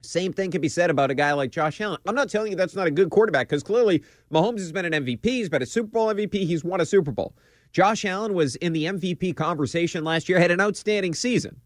[0.00, 1.98] Same thing can be said about a guy like Josh Allen.
[2.06, 5.04] I'm not telling you that's not a good quarterback because clearly Mahomes has been an
[5.04, 7.34] MVP, he's been a Super Bowl MVP, he's won a Super Bowl.
[7.72, 11.60] Josh Allen was in the MVP conversation last year, had an outstanding season.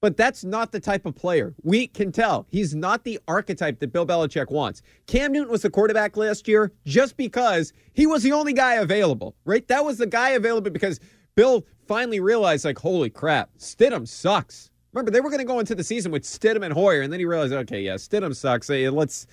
[0.00, 1.54] But that's not the type of player.
[1.62, 4.82] We can tell he's not the archetype that Bill Belichick wants.
[5.06, 9.34] Cam Newton was the quarterback last year just because he was the only guy available,
[9.44, 9.66] right?
[9.68, 11.00] That was the guy available because
[11.34, 14.70] Bill finally realized, like, holy crap, Stidham sucks.
[14.92, 17.20] Remember, they were going to go into the season with Stidham and Hoyer, and then
[17.20, 18.68] he realized, okay, yeah, Stidham sucks.
[18.68, 19.26] Hey, let's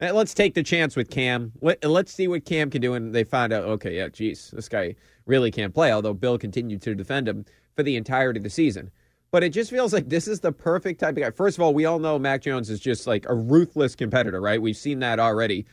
[0.00, 1.52] eh, let's take the chance with Cam.
[1.60, 2.94] Let, let's see what Cam can do.
[2.94, 4.94] And they found out, okay, yeah, geez, this guy
[5.26, 5.92] really can't play.
[5.92, 7.44] Although Bill continued to defend him
[7.76, 8.90] for the entirety of the season.
[9.30, 11.30] But it just feels like this is the perfect type of guy.
[11.30, 14.60] First of all, we all know Mac Jones is just like a ruthless competitor, right?
[14.60, 15.66] We've seen that already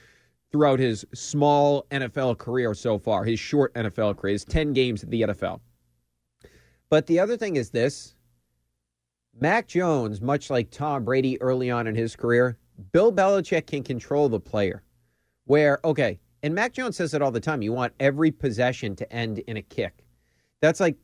[0.51, 5.09] throughout his small NFL career so far, his short NFL career, his 10 games at
[5.09, 5.61] the NFL.
[6.89, 8.15] But the other thing is this
[9.39, 12.57] Mac Jones, much like Tom Brady early on in his career,
[12.91, 14.83] Bill Belichick can control the player.
[15.45, 19.13] Where, okay, and Mac Jones says it all the time you want every possession to
[19.13, 20.05] end in a kick.
[20.61, 20.97] That's like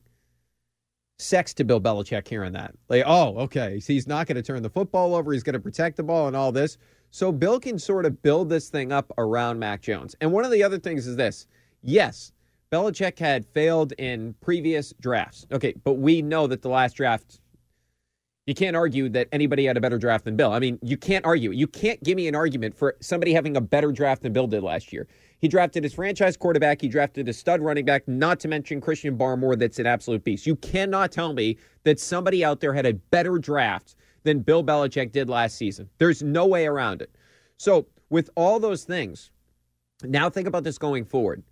[1.19, 2.73] sex to Bill Belichick hearing that.
[2.89, 5.33] Like, oh, okay, so he's not going to turn the football over.
[5.33, 6.77] He's going to protect the ball and all this.
[7.11, 10.15] So Bill can sort of build this thing up around Mac Jones.
[10.21, 11.47] And one of the other things is this
[11.83, 12.31] yes,
[12.71, 15.45] Belichick had failed in previous drafts.
[15.51, 17.41] Okay, but we know that the last draft,
[18.47, 20.53] you can't argue that anybody had a better draft than Bill.
[20.53, 21.51] I mean, you can't argue.
[21.51, 24.63] You can't give me an argument for somebody having a better draft than Bill did
[24.63, 25.07] last year.
[25.39, 26.79] He drafted his franchise quarterback.
[26.79, 30.47] He drafted a stud running back, not to mention Christian Barmore, that's an absolute beast.
[30.47, 35.12] You cannot tell me that somebody out there had a better draft than Bill Belichick
[35.12, 35.89] did last season.
[35.97, 37.13] There's no way around it.
[37.57, 39.31] So, with all those things,
[40.03, 41.43] now think about this going forward.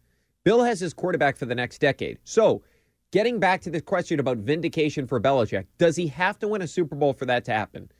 [0.43, 2.17] Bill has his quarterback for the next decade.
[2.23, 2.61] So,
[3.11, 6.67] getting back to the question about vindication for Belichick, does he have to win a
[6.67, 7.91] Super Bowl for that to happen?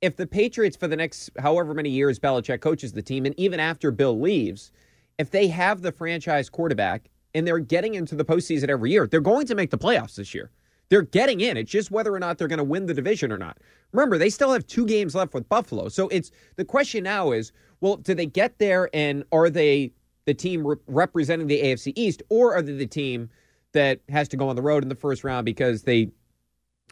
[0.00, 3.60] If the Patriots, for the next however many years Belichick coaches the team, and even
[3.60, 4.72] after Bill leaves,
[5.18, 9.20] if they have the franchise quarterback and they're getting into the postseason every year, they're
[9.20, 10.50] going to make the playoffs this year.
[10.88, 11.56] They're getting in.
[11.56, 13.58] It's just whether or not they're going to win the division or not.
[13.92, 15.88] Remember, they still have two games left with Buffalo.
[15.88, 19.92] So it's the question now is, well, do they get there and are they
[20.30, 23.28] the team re- representing the AFC East or are they the team
[23.72, 26.08] that has to go on the road in the first round because they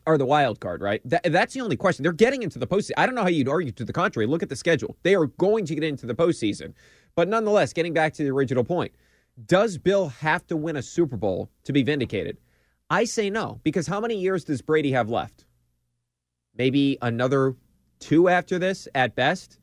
[0.08, 1.00] are the wild card, right?
[1.04, 2.02] That, that's the only question.
[2.02, 2.92] They're getting into the postseason.
[2.96, 4.26] I don't know how you'd argue to the contrary.
[4.26, 4.96] Look at the schedule.
[5.04, 6.72] They are going to get into the postseason.
[7.14, 8.92] But nonetheless, getting back to the original point,
[9.46, 12.38] does Bill have to win a Super Bowl to be vindicated?
[12.90, 15.44] I say no, because how many years does Brady have left?
[16.56, 17.54] Maybe another
[18.00, 19.60] two after this at best.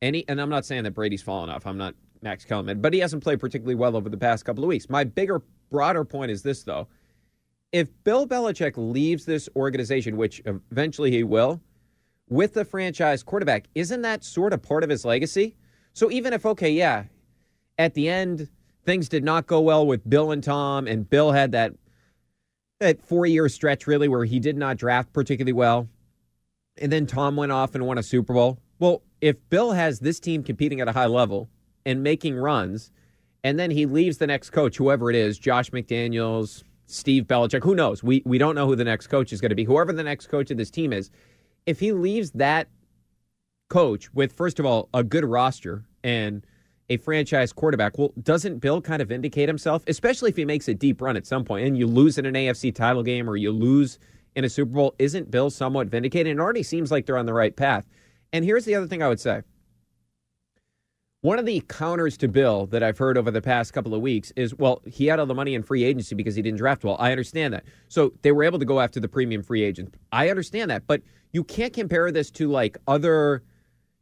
[0.00, 1.66] Any, and I'm not saying that Brady's fallen off.
[1.66, 4.68] I'm not Max Kellerman, but he hasn't played particularly well over the past couple of
[4.68, 4.88] weeks.
[4.88, 6.88] My bigger, broader point is this, though.
[7.72, 11.60] If Bill Belichick leaves this organization, which eventually he will,
[12.28, 15.56] with the franchise quarterback, isn't that sort of part of his legacy?
[15.92, 17.04] So even if, okay, yeah,
[17.78, 18.48] at the end,
[18.84, 21.72] things did not go well with Bill and Tom, and Bill had that
[22.78, 25.88] that four year stretch really where he did not draft particularly well.
[26.76, 28.58] And then Tom went off and won a Super Bowl.
[28.78, 31.48] Well, if Bill has this team competing at a high level
[31.86, 32.90] and making runs,
[33.42, 37.74] and then he leaves the next coach, whoever it is, Josh McDaniels, Steve Belichick, who
[37.74, 38.02] knows?
[38.02, 39.64] We we don't know who the next coach is going to be.
[39.64, 41.10] Whoever the next coach of this team is,
[41.64, 42.68] if he leaves that
[43.68, 46.44] coach with, first of all, a good roster and
[46.88, 50.74] a franchise quarterback, well, doesn't Bill kind of vindicate himself, especially if he makes a
[50.74, 53.50] deep run at some point and you lose in an AFC title game or you
[53.50, 53.98] lose
[54.36, 54.94] in a Super Bowl?
[54.98, 56.30] Isn't Bill somewhat vindicated?
[56.30, 57.86] And it already seems like they're on the right path.
[58.32, 59.42] And here's the other thing I would say.
[61.26, 64.32] One of the counters to Bill that I've heard over the past couple of weeks
[64.36, 66.94] is, well, he had all the money in free agency because he didn't draft well.
[67.00, 67.64] I understand that.
[67.88, 69.92] So they were able to go after the premium free agent.
[70.12, 70.86] I understand that.
[70.86, 71.02] But
[71.32, 73.42] you can't compare this to like other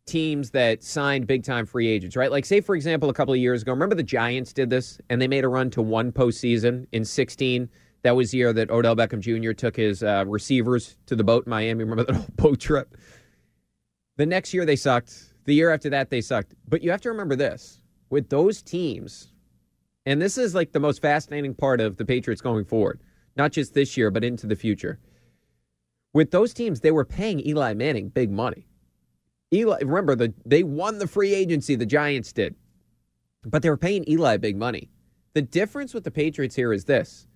[0.05, 2.31] teams that signed big time free agents, right?
[2.31, 5.19] Like, say, for example, a couple of years ago, remember the Giants did this and
[5.19, 7.71] they made a run to one postseason in 16.
[8.03, 9.53] That was the year that Odell Beckham Jr.
[9.53, 11.85] took his uh, receivers to the boat in Miami.
[11.85, 12.95] Remember that whole boat trip?
[14.19, 15.34] The next year they sucked.
[15.45, 16.55] The year after that they sucked.
[16.69, 17.81] But you have to remember this
[18.11, 19.33] with those teams,
[20.07, 23.01] and this is like the most fascinating part of the Patriots going forward,
[23.37, 25.01] not just this year, but into the future.
[26.13, 28.69] With those teams, they were paying Eli Manning big money.
[29.53, 32.55] Eli, remember, the, they won the free agency, the Giants did,
[33.45, 34.91] but they were paying Eli big money.
[35.35, 37.27] The difference with the Patriots here is this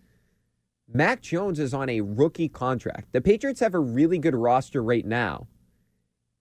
[0.93, 3.13] Mac Jones is on a rookie contract.
[3.13, 5.49] The Patriots have a really good roster right now,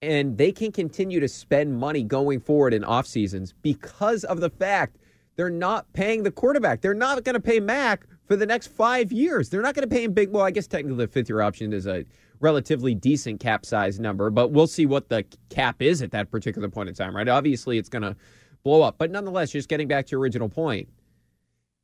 [0.02, 4.50] and they can continue to spend money going forward in off seasons because of the
[4.50, 4.96] fact
[5.36, 6.80] they're not paying the quarterback.
[6.80, 9.48] They're not going to pay Mac for the next five years.
[9.48, 10.30] They're not going to pay him big.
[10.30, 12.04] Well, I guess technically the fifth year option is a
[12.40, 16.68] relatively decent cap size number, but we'll see what the cap is at that particular
[16.68, 17.28] point in time, right?
[17.28, 18.16] Obviously, it's going to
[18.62, 18.96] blow up.
[18.98, 20.88] But nonetheless, just getting back to your original point,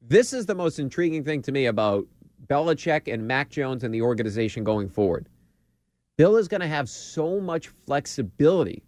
[0.01, 2.07] this is the most intriguing thing to me about
[2.47, 5.29] Belichick and Mac Jones and the organization going forward.
[6.17, 8.83] Bill is going to have so much flexibility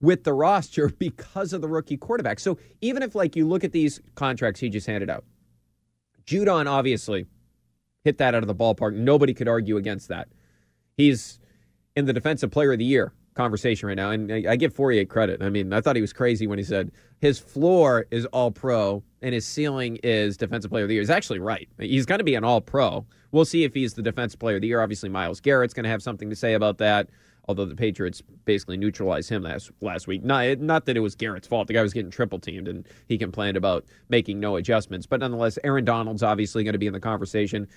[0.00, 2.40] with the roster because of the rookie quarterback.
[2.40, 5.24] So even if like you look at these contracts he just handed out,
[6.26, 7.26] Judon obviously
[8.02, 8.94] hit that out of the ballpark.
[8.94, 10.28] Nobody could argue against that.
[10.96, 11.38] He's
[11.96, 15.42] in the defensive player of the year conversation right now, and I give Fauria credit.
[15.42, 19.02] I mean, I thought he was crazy when he said his floor is all pro
[19.22, 21.02] and his ceiling is defensive player of the year.
[21.02, 21.68] He's actually right.
[21.78, 23.04] He's going to be an all pro.
[23.32, 24.80] We'll see if he's the defensive player of the year.
[24.80, 27.08] Obviously, Myles Garrett's going to have something to say about that.
[27.46, 30.24] Although the Patriots basically neutralized him last last week.
[30.24, 31.66] Not, not that it was Garrett's fault.
[31.66, 35.06] The guy was getting triple teamed, and he complained about making no adjustments.
[35.06, 37.68] But nonetheless, Aaron Donald's obviously going to be in the conversation.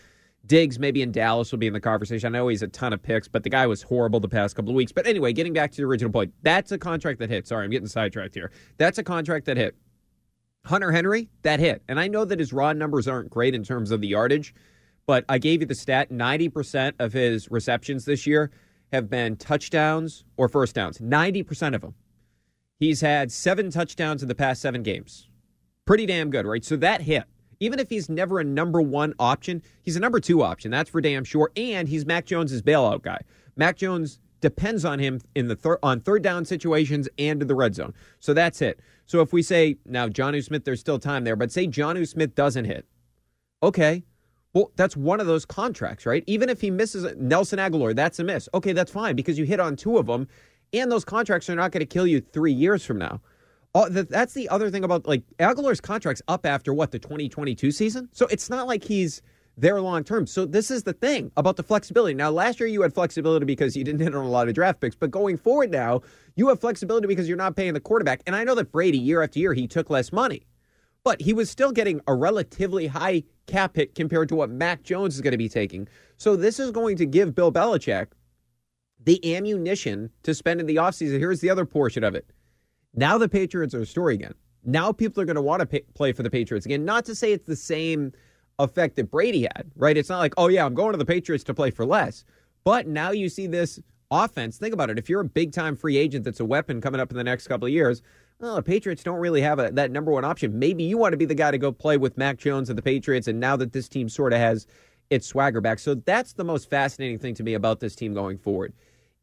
[0.45, 2.33] Diggs maybe in Dallas will be in the conversation.
[2.33, 4.71] I know he's a ton of picks, but the guy was horrible the past couple
[4.71, 4.91] of weeks.
[4.91, 7.47] But anyway, getting back to the original point, that's a contract that hit.
[7.47, 8.51] Sorry, I'm getting sidetracked here.
[8.77, 9.75] That's a contract that hit.
[10.65, 11.81] Hunter Henry, that hit.
[11.87, 14.53] And I know that his raw numbers aren't great in terms of the yardage,
[15.05, 18.51] but I gave you the stat 90% of his receptions this year
[18.91, 20.99] have been touchdowns or first downs.
[20.99, 21.93] 90% of them.
[22.79, 25.27] He's had seven touchdowns in the past seven games.
[25.85, 26.63] Pretty damn good, right?
[26.63, 27.23] So that hit.
[27.59, 30.71] Even if he's never a number one option, he's a number two option.
[30.71, 31.51] That's for damn sure.
[31.55, 33.21] And he's Mac Jones's bailout guy.
[33.55, 37.75] Mac Jones depends on him in the thir- on third down situations and the red
[37.75, 37.93] zone.
[38.19, 38.79] So that's it.
[39.05, 42.35] So if we say now Jonnu Smith, there's still time there, but say Jonnu Smith
[42.35, 42.85] doesn't hit,
[43.63, 44.03] okay.
[44.53, 46.23] Well, that's one of those contracts, right?
[46.25, 48.49] Even if he misses Nelson Agholor, that's a miss.
[48.53, 50.27] Okay, that's fine because you hit on two of them,
[50.73, 53.21] and those contracts are not going to kill you three years from now.
[53.75, 58.09] Oh, that's the other thing about like Agholor's contract's up after what the 2022 season,
[58.11, 59.21] so it's not like he's
[59.57, 60.27] there long term.
[60.27, 62.13] So this is the thing about the flexibility.
[62.13, 64.79] Now, last year you had flexibility because you didn't hit on a lot of draft
[64.79, 66.01] picks, but going forward now
[66.35, 68.21] you have flexibility because you're not paying the quarterback.
[68.25, 70.45] And I know that Brady year after year he took less money,
[71.03, 75.15] but he was still getting a relatively high cap hit compared to what Mac Jones
[75.15, 75.87] is going to be taking.
[76.17, 78.07] So this is going to give Bill Belichick
[79.03, 81.17] the ammunition to spend in the offseason.
[81.17, 82.29] Here's the other portion of it.
[82.97, 84.33] Now the Patriots are a story again.
[84.65, 86.83] Now people are going to want to pay, play for the Patriots again.
[86.83, 88.11] Not to say it's the same
[88.59, 89.95] effect that Brady had, right?
[89.95, 92.25] It's not like, oh, yeah, I'm going to the Patriots to play for less.
[92.63, 93.79] But now you see this
[94.09, 94.57] offense.
[94.57, 94.97] Think about it.
[94.97, 97.47] If you're a big time free agent that's a weapon coming up in the next
[97.47, 98.01] couple of years,
[98.39, 100.57] well, the Patriots don't really have a, that number one option.
[100.57, 102.83] Maybe you want to be the guy to go play with Mac Jones and the
[102.83, 103.27] Patriots.
[103.27, 104.65] And now that this team sort of has
[105.11, 105.79] its swagger back.
[105.79, 108.73] So that's the most fascinating thing to me about this team going forward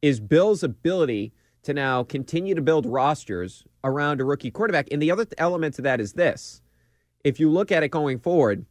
[0.00, 1.32] is Bill's ability
[1.64, 4.88] to now continue to build rosters around a rookie quarterback.
[4.90, 6.62] And the other element to that is this.
[7.24, 8.66] If you look at it going forward,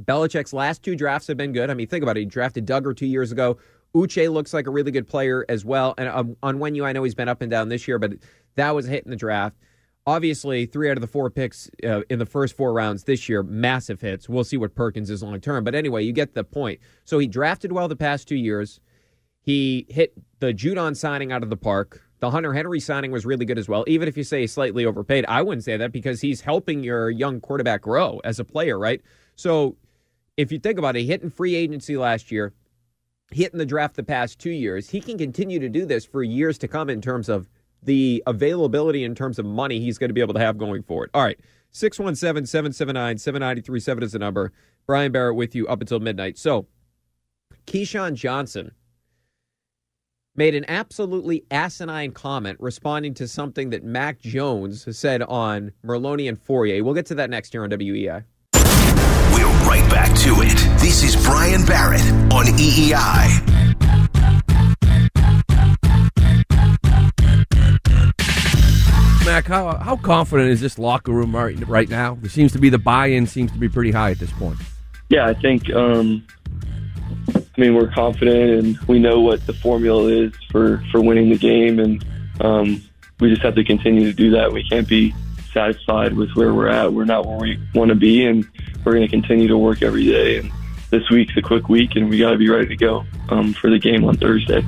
[0.00, 1.70] Belichick's last two drafts have been good.
[1.70, 2.20] I mean, think about it.
[2.20, 3.58] He drafted Dugger two years ago.
[3.94, 5.94] Uche looks like a really good player as well.
[5.98, 8.12] And um, Onwenu, I know he's been up and down this year, but
[8.56, 9.56] that was a hit in the draft.
[10.06, 13.42] Obviously, three out of the four picks uh, in the first four rounds this year,
[13.42, 14.28] massive hits.
[14.28, 15.64] We'll see what Perkins is long term.
[15.64, 16.80] But anyway, you get the point.
[17.04, 18.80] So he drafted well the past two years.
[19.40, 22.07] He hit the Judon signing out of the park.
[22.20, 23.84] The Hunter Henry signing was really good as well.
[23.86, 27.40] Even if you say slightly overpaid, I wouldn't say that because he's helping your young
[27.40, 29.00] quarterback grow as a player, right?
[29.36, 29.76] So
[30.36, 32.52] if you think about it, hitting free agency last year,
[33.30, 36.58] hitting the draft the past two years, he can continue to do this for years
[36.58, 37.48] to come in terms of
[37.82, 41.10] the availability in terms of money he's going to be able to have going forward.
[41.14, 41.38] All right.
[41.70, 44.52] 617 779 7937 is the number.
[44.86, 46.38] Brian Barrett with you up until midnight.
[46.38, 46.66] So,
[47.66, 48.72] Keyshawn Johnson
[50.38, 56.38] made an absolutely asinine comment responding to something that Mac Jones said on Merloni and
[56.38, 56.80] Fauria.
[56.80, 58.22] We'll get to that next year on WEEI.
[59.34, 60.56] We're right back to it.
[60.78, 62.00] This is Brian Barrett
[62.32, 63.46] on WEEI.
[69.26, 72.14] Mac, how, how confident is this locker room right, right now?
[72.14, 74.60] There seems to be the buy-in seems to be pretty high at this point.
[75.10, 76.24] Yeah, I think um,
[77.58, 81.36] I mean, we're confident and we know what the formula is for, for winning the
[81.36, 82.04] game, and
[82.40, 82.80] um,
[83.18, 84.52] we just have to continue to do that.
[84.52, 85.12] We can't be
[85.52, 86.92] satisfied with where we're at.
[86.92, 88.46] We're not where we want to be, and
[88.84, 90.38] we're going to continue to work every day.
[90.38, 90.52] And
[90.90, 93.70] this week's a quick week, and we got to be ready to go um, for
[93.70, 94.64] the game on Thursday.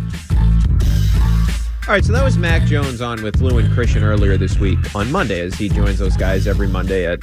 [1.87, 4.97] All right, so that was Mac Jones on with Lou and Christian earlier this week
[4.97, 7.21] on Monday, as he joins those guys every Monday at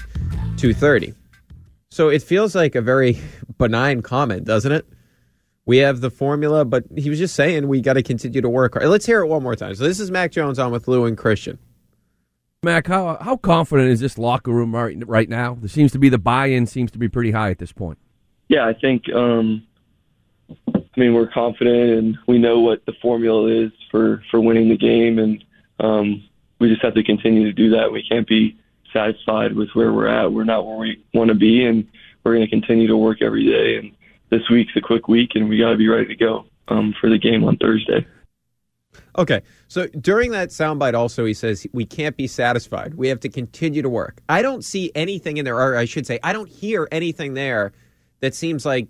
[0.56, 1.14] two thirty.
[1.92, 3.20] So it feels like a very
[3.58, 4.88] benign comment, doesn't it?
[5.68, 8.76] We have the formula, but he was just saying we got to continue to work
[8.76, 8.88] hard.
[8.88, 9.76] Let's hear it one more time.
[9.76, 11.60] So this is Mac Jones on with Lou and Christian.
[12.64, 15.56] Mac, how how confident is this locker room right, right now?
[15.60, 17.98] There seems to be the buy-in seems to be pretty high at this point.
[18.48, 19.14] Yeah, I think.
[19.14, 19.68] Um,
[20.74, 24.78] I mean, we're confident and we know what the formula is for for winning the
[24.78, 25.44] game, and
[25.82, 26.24] um,
[26.60, 27.92] we just have to continue to do that.
[27.92, 28.58] We can't be
[28.94, 30.32] satisfied with where we're at.
[30.32, 31.86] We're not where we want to be, and
[32.24, 33.76] we're going to continue to work every day.
[33.76, 33.92] And
[34.30, 37.10] this week's a quick week, and we got to be ready to go um, for
[37.10, 38.06] the game on Thursday.
[39.18, 42.96] Okay, so during that soundbite, also he says we can't be satisfied.
[42.96, 44.22] We have to continue to work.
[44.30, 47.74] I don't see anything in there, or I should say, I don't hear anything there
[48.20, 48.88] that seems like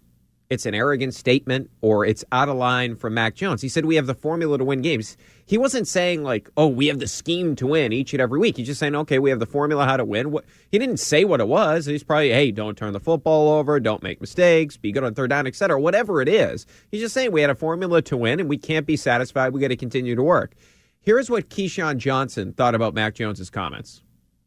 [0.49, 3.61] it's an arrogant statement or it's out of line from Mac Jones.
[3.61, 5.17] He said we have the formula to win games.
[5.49, 8.57] He wasn't saying like, "Oh, we have the scheme to win each and every week."
[8.57, 11.23] He's just saying, "Okay, we have the formula how to win." What he didn't say
[11.23, 11.85] what it was.
[11.85, 15.29] He's probably, "Hey, don't turn the football over, don't make mistakes, be good on third
[15.29, 18.49] down, etc." Whatever it is, he's just saying we had a formula to win, and
[18.49, 19.53] we can't be satisfied.
[19.53, 20.53] We got to continue to work.
[20.99, 24.03] Here's what Keyshawn Johnson thought about Mac Jones's comments.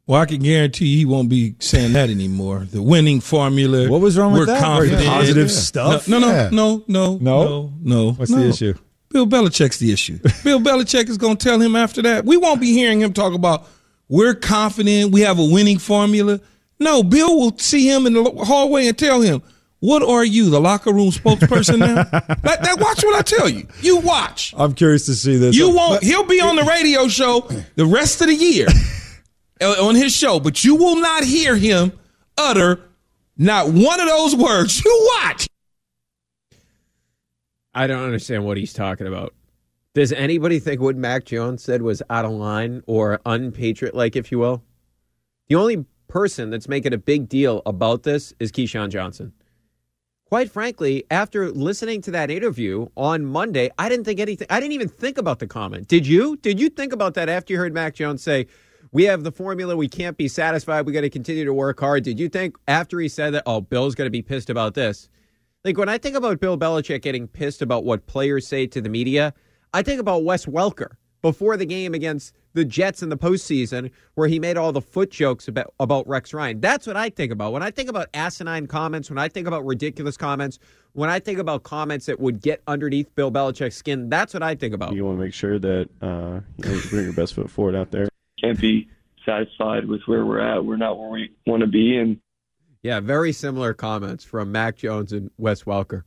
[0.07, 2.67] Well, I can guarantee he won't be saying that anymore.
[2.71, 3.89] The winning formula.
[3.89, 4.61] What was wrong We're with that?
[4.63, 5.07] confident.
[5.07, 5.55] Positive Yeah.
[5.55, 6.09] stuff?
[6.09, 6.49] No, no, Yeah.
[6.53, 7.45] no, no, No?
[7.45, 8.13] no, no.
[8.13, 8.39] What's no.
[8.41, 8.75] the issue?
[9.11, 10.19] Bill Belichick's the issue.
[10.45, 12.25] Bill Belichick is going to tell him after that.
[12.25, 13.67] We won't be hearing him talk about
[14.09, 16.41] we're confident, we have a winning formula.
[16.81, 19.41] No, Bill will see him in the hallway and tell him,
[19.79, 21.95] "What are you, the locker room spokesperson now?"
[22.43, 22.79] like that.
[22.81, 23.69] Watch what I tell you.
[23.83, 24.53] You watch.
[24.57, 25.55] I'm curious to see this.
[25.55, 26.03] You won't.
[26.03, 28.67] He'll be on the radio show the rest of the year
[29.63, 31.93] on his show, but you will not hear him
[32.37, 32.81] utter
[33.37, 34.85] not one of those words.
[34.85, 35.47] You watch.
[37.75, 39.35] I don't understand what he's talking about.
[39.95, 44.31] Does anybody think what Mac Jones said was out of line or unpatriot like, if
[44.31, 44.63] you will?
[45.49, 49.33] The only person that's making a big deal about this is Keyshawn Johnson.
[50.27, 54.47] Quite frankly, after listening to that interview on Monday, I didn't think anything.
[54.49, 55.89] I didn't even think about the comment.
[55.89, 56.37] Did you?
[56.37, 58.47] Did you think about that after you heard Mac Jones say,
[58.93, 59.77] "We have the formula.
[59.77, 60.87] We can't be satisfied.
[60.87, 63.61] We got to continue to work hard." Did you think after he said that, "Oh,
[63.61, 65.09] Bill's going to be pissed about this"?
[65.63, 68.89] Like when I think about Bill Belichick getting pissed about what players say to the
[68.89, 69.35] media,
[69.75, 74.27] I think about Wes Welker before the game against the Jets in the postseason, where
[74.27, 76.63] he made all the foot jokes about, about Rex Ryan.
[76.63, 77.53] That's what I think about.
[77.53, 80.59] When I think about asinine comments, when I think about ridiculous comments,
[80.95, 84.55] when I think about comments that would get underneath Bill Belichick's skin, that's what I
[84.55, 84.95] think about.
[84.95, 87.75] You want to make sure that uh, you, know, you bring your best foot forward
[87.75, 88.09] out there.
[88.41, 88.89] Can't be
[89.27, 90.65] satisfied with where we're at.
[90.65, 92.19] We're not where we want to be, and
[92.83, 96.05] Yeah, very similar comments from Mac Jones and Wes Welker.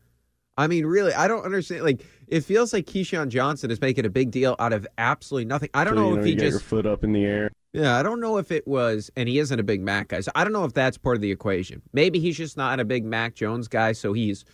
[0.57, 1.83] I mean, really, I don't understand.
[1.83, 5.69] Like, it feels like Keyshawn Johnson is making a big deal out of absolutely nothing.
[5.73, 7.51] I don't So, know you if he just your foot up in the air.
[7.73, 10.21] Yeah, I don't know if it was, and he isn't a big Mac guy.
[10.21, 11.81] So I don't know if that's part of the equation.
[11.91, 14.45] Maybe he's just not a big Mac Jones guy, so he's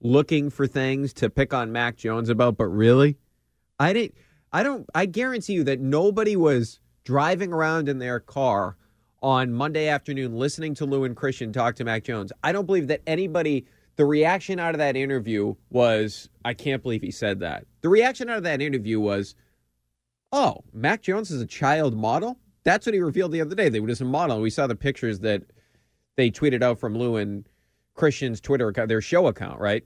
[0.00, 2.56] looking for things to pick on Mac Jones about.
[2.56, 3.16] But really,
[3.80, 4.14] I didn't.
[4.52, 4.86] I don't.
[4.94, 8.76] I guarantee you that nobody was driving around in their car
[9.22, 12.32] on Monday afternoon listening to Lou and Christian talk to Mac Jones.
[12.42, 13.66] I don't believe that anybody.
[13.96, 17.66] The reaction out of that interview was, I can't believe he said that.
[17.80, 19.34] The reaction out of that interview was,
[20.30, 22.38] oh, Mac Jones is a child model?
[22.62, 23.68] That's what he revealed the other day.
[23.68, 24.40] They were just a model.
[24.40, 25.42] We saw the pictures that
[26.16, 27.48] they tweeted out from Lou and
[27.94, 29.84] Christian's Twitter account, their show account, right?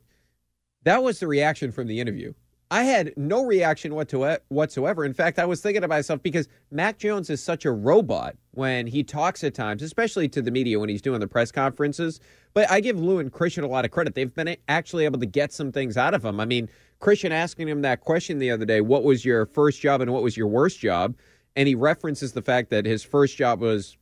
[0.83, 2.35] That was the reaction from the interview.
[2.73, 5.05] I had no reaction whatsoever.
[5.05, 8.87] In fact, I was thinking to myself because Mac Jones is such a robot when
[8.87, 12.19] he talks at times, especially to the media when he's doing the press conferences.
[12.55, 14.15] But I give Lou and Christian a lot of credit.
[14.15, 16.41] They've been actually able to get some things out of him.
[16.41, 16.67] I mean,
[16.99, 20.23] Christian asking him that question the other day what was your first job and what
[20.23, 21.15] was your worst job?
[21.55, 23.99] And he references the fact that his first job was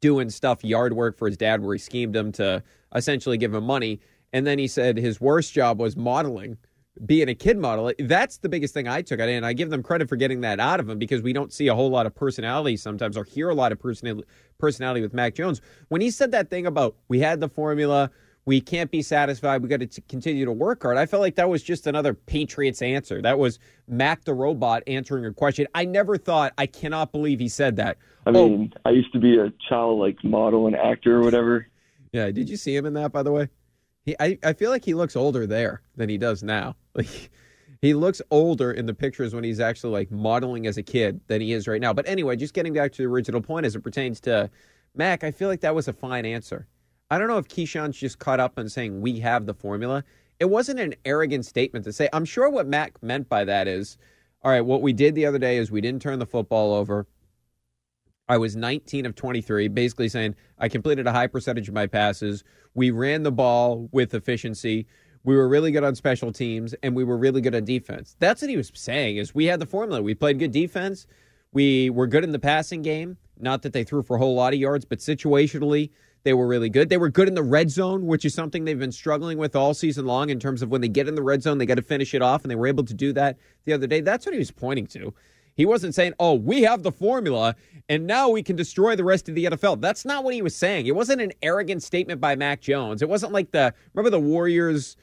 [0.00, 2.62] doing stuff, yard work for his dad, where he schemed him to
[2.94, 3.98] essentially give him money.
[4.32, 6.58] And then he said his worst job was modeling,
[7.06, 7.92] being a kid model.
[7.98, 9.28] That's the biggest thing I took out.
[9.28, 11.68] And I give them credit for getting that out of him because we don't see
[11.68, 14.26] a whole lot of personality sometimes or hear a lot of personality
[14.58, 15.60] personality with Mac Jones.
[15.88, 18.10] When he said that thing about we had the formula,
[18.44, 21.48] we can't be satisfied, we got to continue to work hard, I felt like that
[21.48, 23.22] was just another Patriots answer.
[23.22, 25.66] That was Mac the robot answering a question.
[25.74, 27.98] I never thought, I cannot believe he said that.
[28.26, 28.48] I oh.
[28.48, 31.66] mean, I used to be a child like model and actor or whatever.
[32.12, 33.48] Yeah, did you see him in that, by the way?
[34.04, 36.76] He, I, I feel like he looks older there than he does now.
[37.80, 41.40] He looks older in the pictures when he's actually like modeling as a kid than
[41.40, 41.92] he is right now.
[41.92, 44.50] But anyway, just getting back to the original point as it pertains to
[44.94, 46.68] Mac, I feel like that was a fine answer.
[47.10, 50.04] I don't know if Keyshawn's just caught up on saying we have the formula.
[50.38, 52.08] It wasn't an arrogant statement to say.
[52.12, 53.98] I'm sure what Mac meant by that is,
[54.42, 57.06] all right, what we did the other day is we didn't turn the football over.
[58.28, 62.44] I was 19 of 23, basically saying I completed a high percentage of my passes.
[62.74, 64.86] We ran the ball with efficiency.
[65.24, 68.16] We were really good on special teams and we were really good on defense.
[68.18, 70.02] That's what he was saying is we had the formula.
[70.02, 71.06] We played good defense.
[71.52, 73.18] We were good in the passing game.
[73.38, 75.90] Not that they threw for a whole lot of yards, but situationally
[76.24, 76.88] they were really good.
[76.88, 79.74] They were good in the red zone, which is something they've been struggling with all
[79.74, 81.82] season long in terms of when they get in the red zone, they got to
[81.82, 84.00] finish it off, and they were able to do that the other day.
[84.00, 85.12] That's what he was pointing to.
[85.54, 87.56] He wasn't saying, oh, we have the formula
[87.88, 89.80] and now we can destroy the rest of the NFL.
[89.80, 90.86] That's not what he was saying.
[90.86, 93.02] It wasn't an arrogant statement by Mac Jones.
[93.02, 94.96] It wasn't like the, remember the Warriors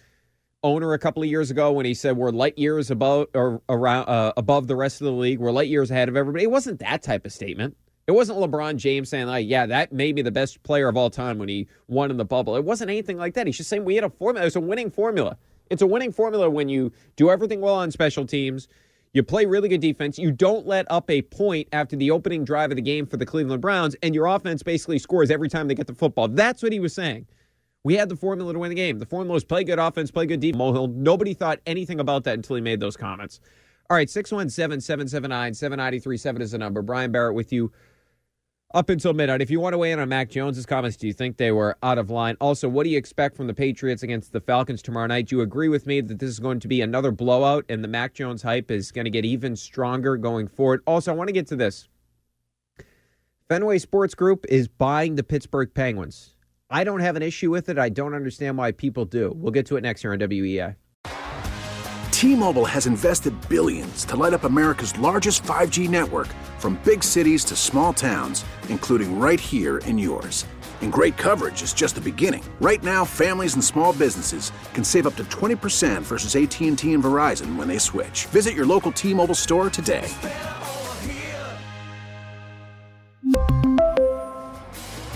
[0.64, 4.08] owner a couple of years ago when he said we're light years above or around
[4.08, 5.40] uh, above the rest of the league.
[5.40, 6.44] We're light years ahead of everybody.
[6.44, 7.78] It wasn't that type of statement.
[8.08, 11.10] It wasn't LeBron James saying like, "Yeah, that made me the best player of all
[11.10, 13.46] time when he won in the bubble." It wasn't anything like that.
[13.48, 14.46] He's just saying we had a formula.
[14.46, 15.38] It's a winning formula.
[15.70, 18.68] It's a winning formula when you do everything well on special teams.
[19.14, 20.20] You play really good defense.
[20.20, 23.26] You don't let up a point after the opening drive of the game for the
[23.26, 26.28] Cleveland Browns, and your offense basically scores every time they get the football.
[26.28, 27.28] That's what he was saying.
[27.84, 29.00] We had the formula to win the game.
[29.00, 30.62] The formula was play good offense, play good defense.
[30.62, 33.40] Mohill, nobody thought anything about that until he made those comments.
[33.90, 36.82] All right, 617 779 7937 is the number.
[36.82, 37.72] Brian Barrett with you
[38.74, 39.42] up until midnight.
[39.42, 41.76] If you want to weigh in on Mac Jones's comments, do you think they were
[41.82, 42.38] out of line?
[42.40, 45.28] Also, what do you expect from the Patriots against the Falcons tomorrow night?
[45.28, 47.88] Do you agree with me that this is going to be another blowout and the
[47.88, 50.82] Mac Jones hype is going to get even stronger going forward?
[50.86, 51.88] Also, I want to get to this.
[53.48, 56.36] Fenway Sports Group is buying the Pittsburgh Penguins.
[56.72, 57.80] I don't have an issue with it.
[57.80, 59.34] I don't understand why people do.
[59.36, 60.76] We'll get to it next year on WEEI.
[62.12, 66.28] T-Mobile has invested billions to light up America's largest 5G network
[66.60, 70.46] from big cities to small towns, including right here in yours.
[70.82, 72.44] And great coverage is just the beginning.
[72.62, 77.56] Right now, families and small businesses can save up to 20% versus AT&T and Verizon
[77.56, 78.26] when they switch.
[78.28, 80.08] Visit your local T-Mobile store today.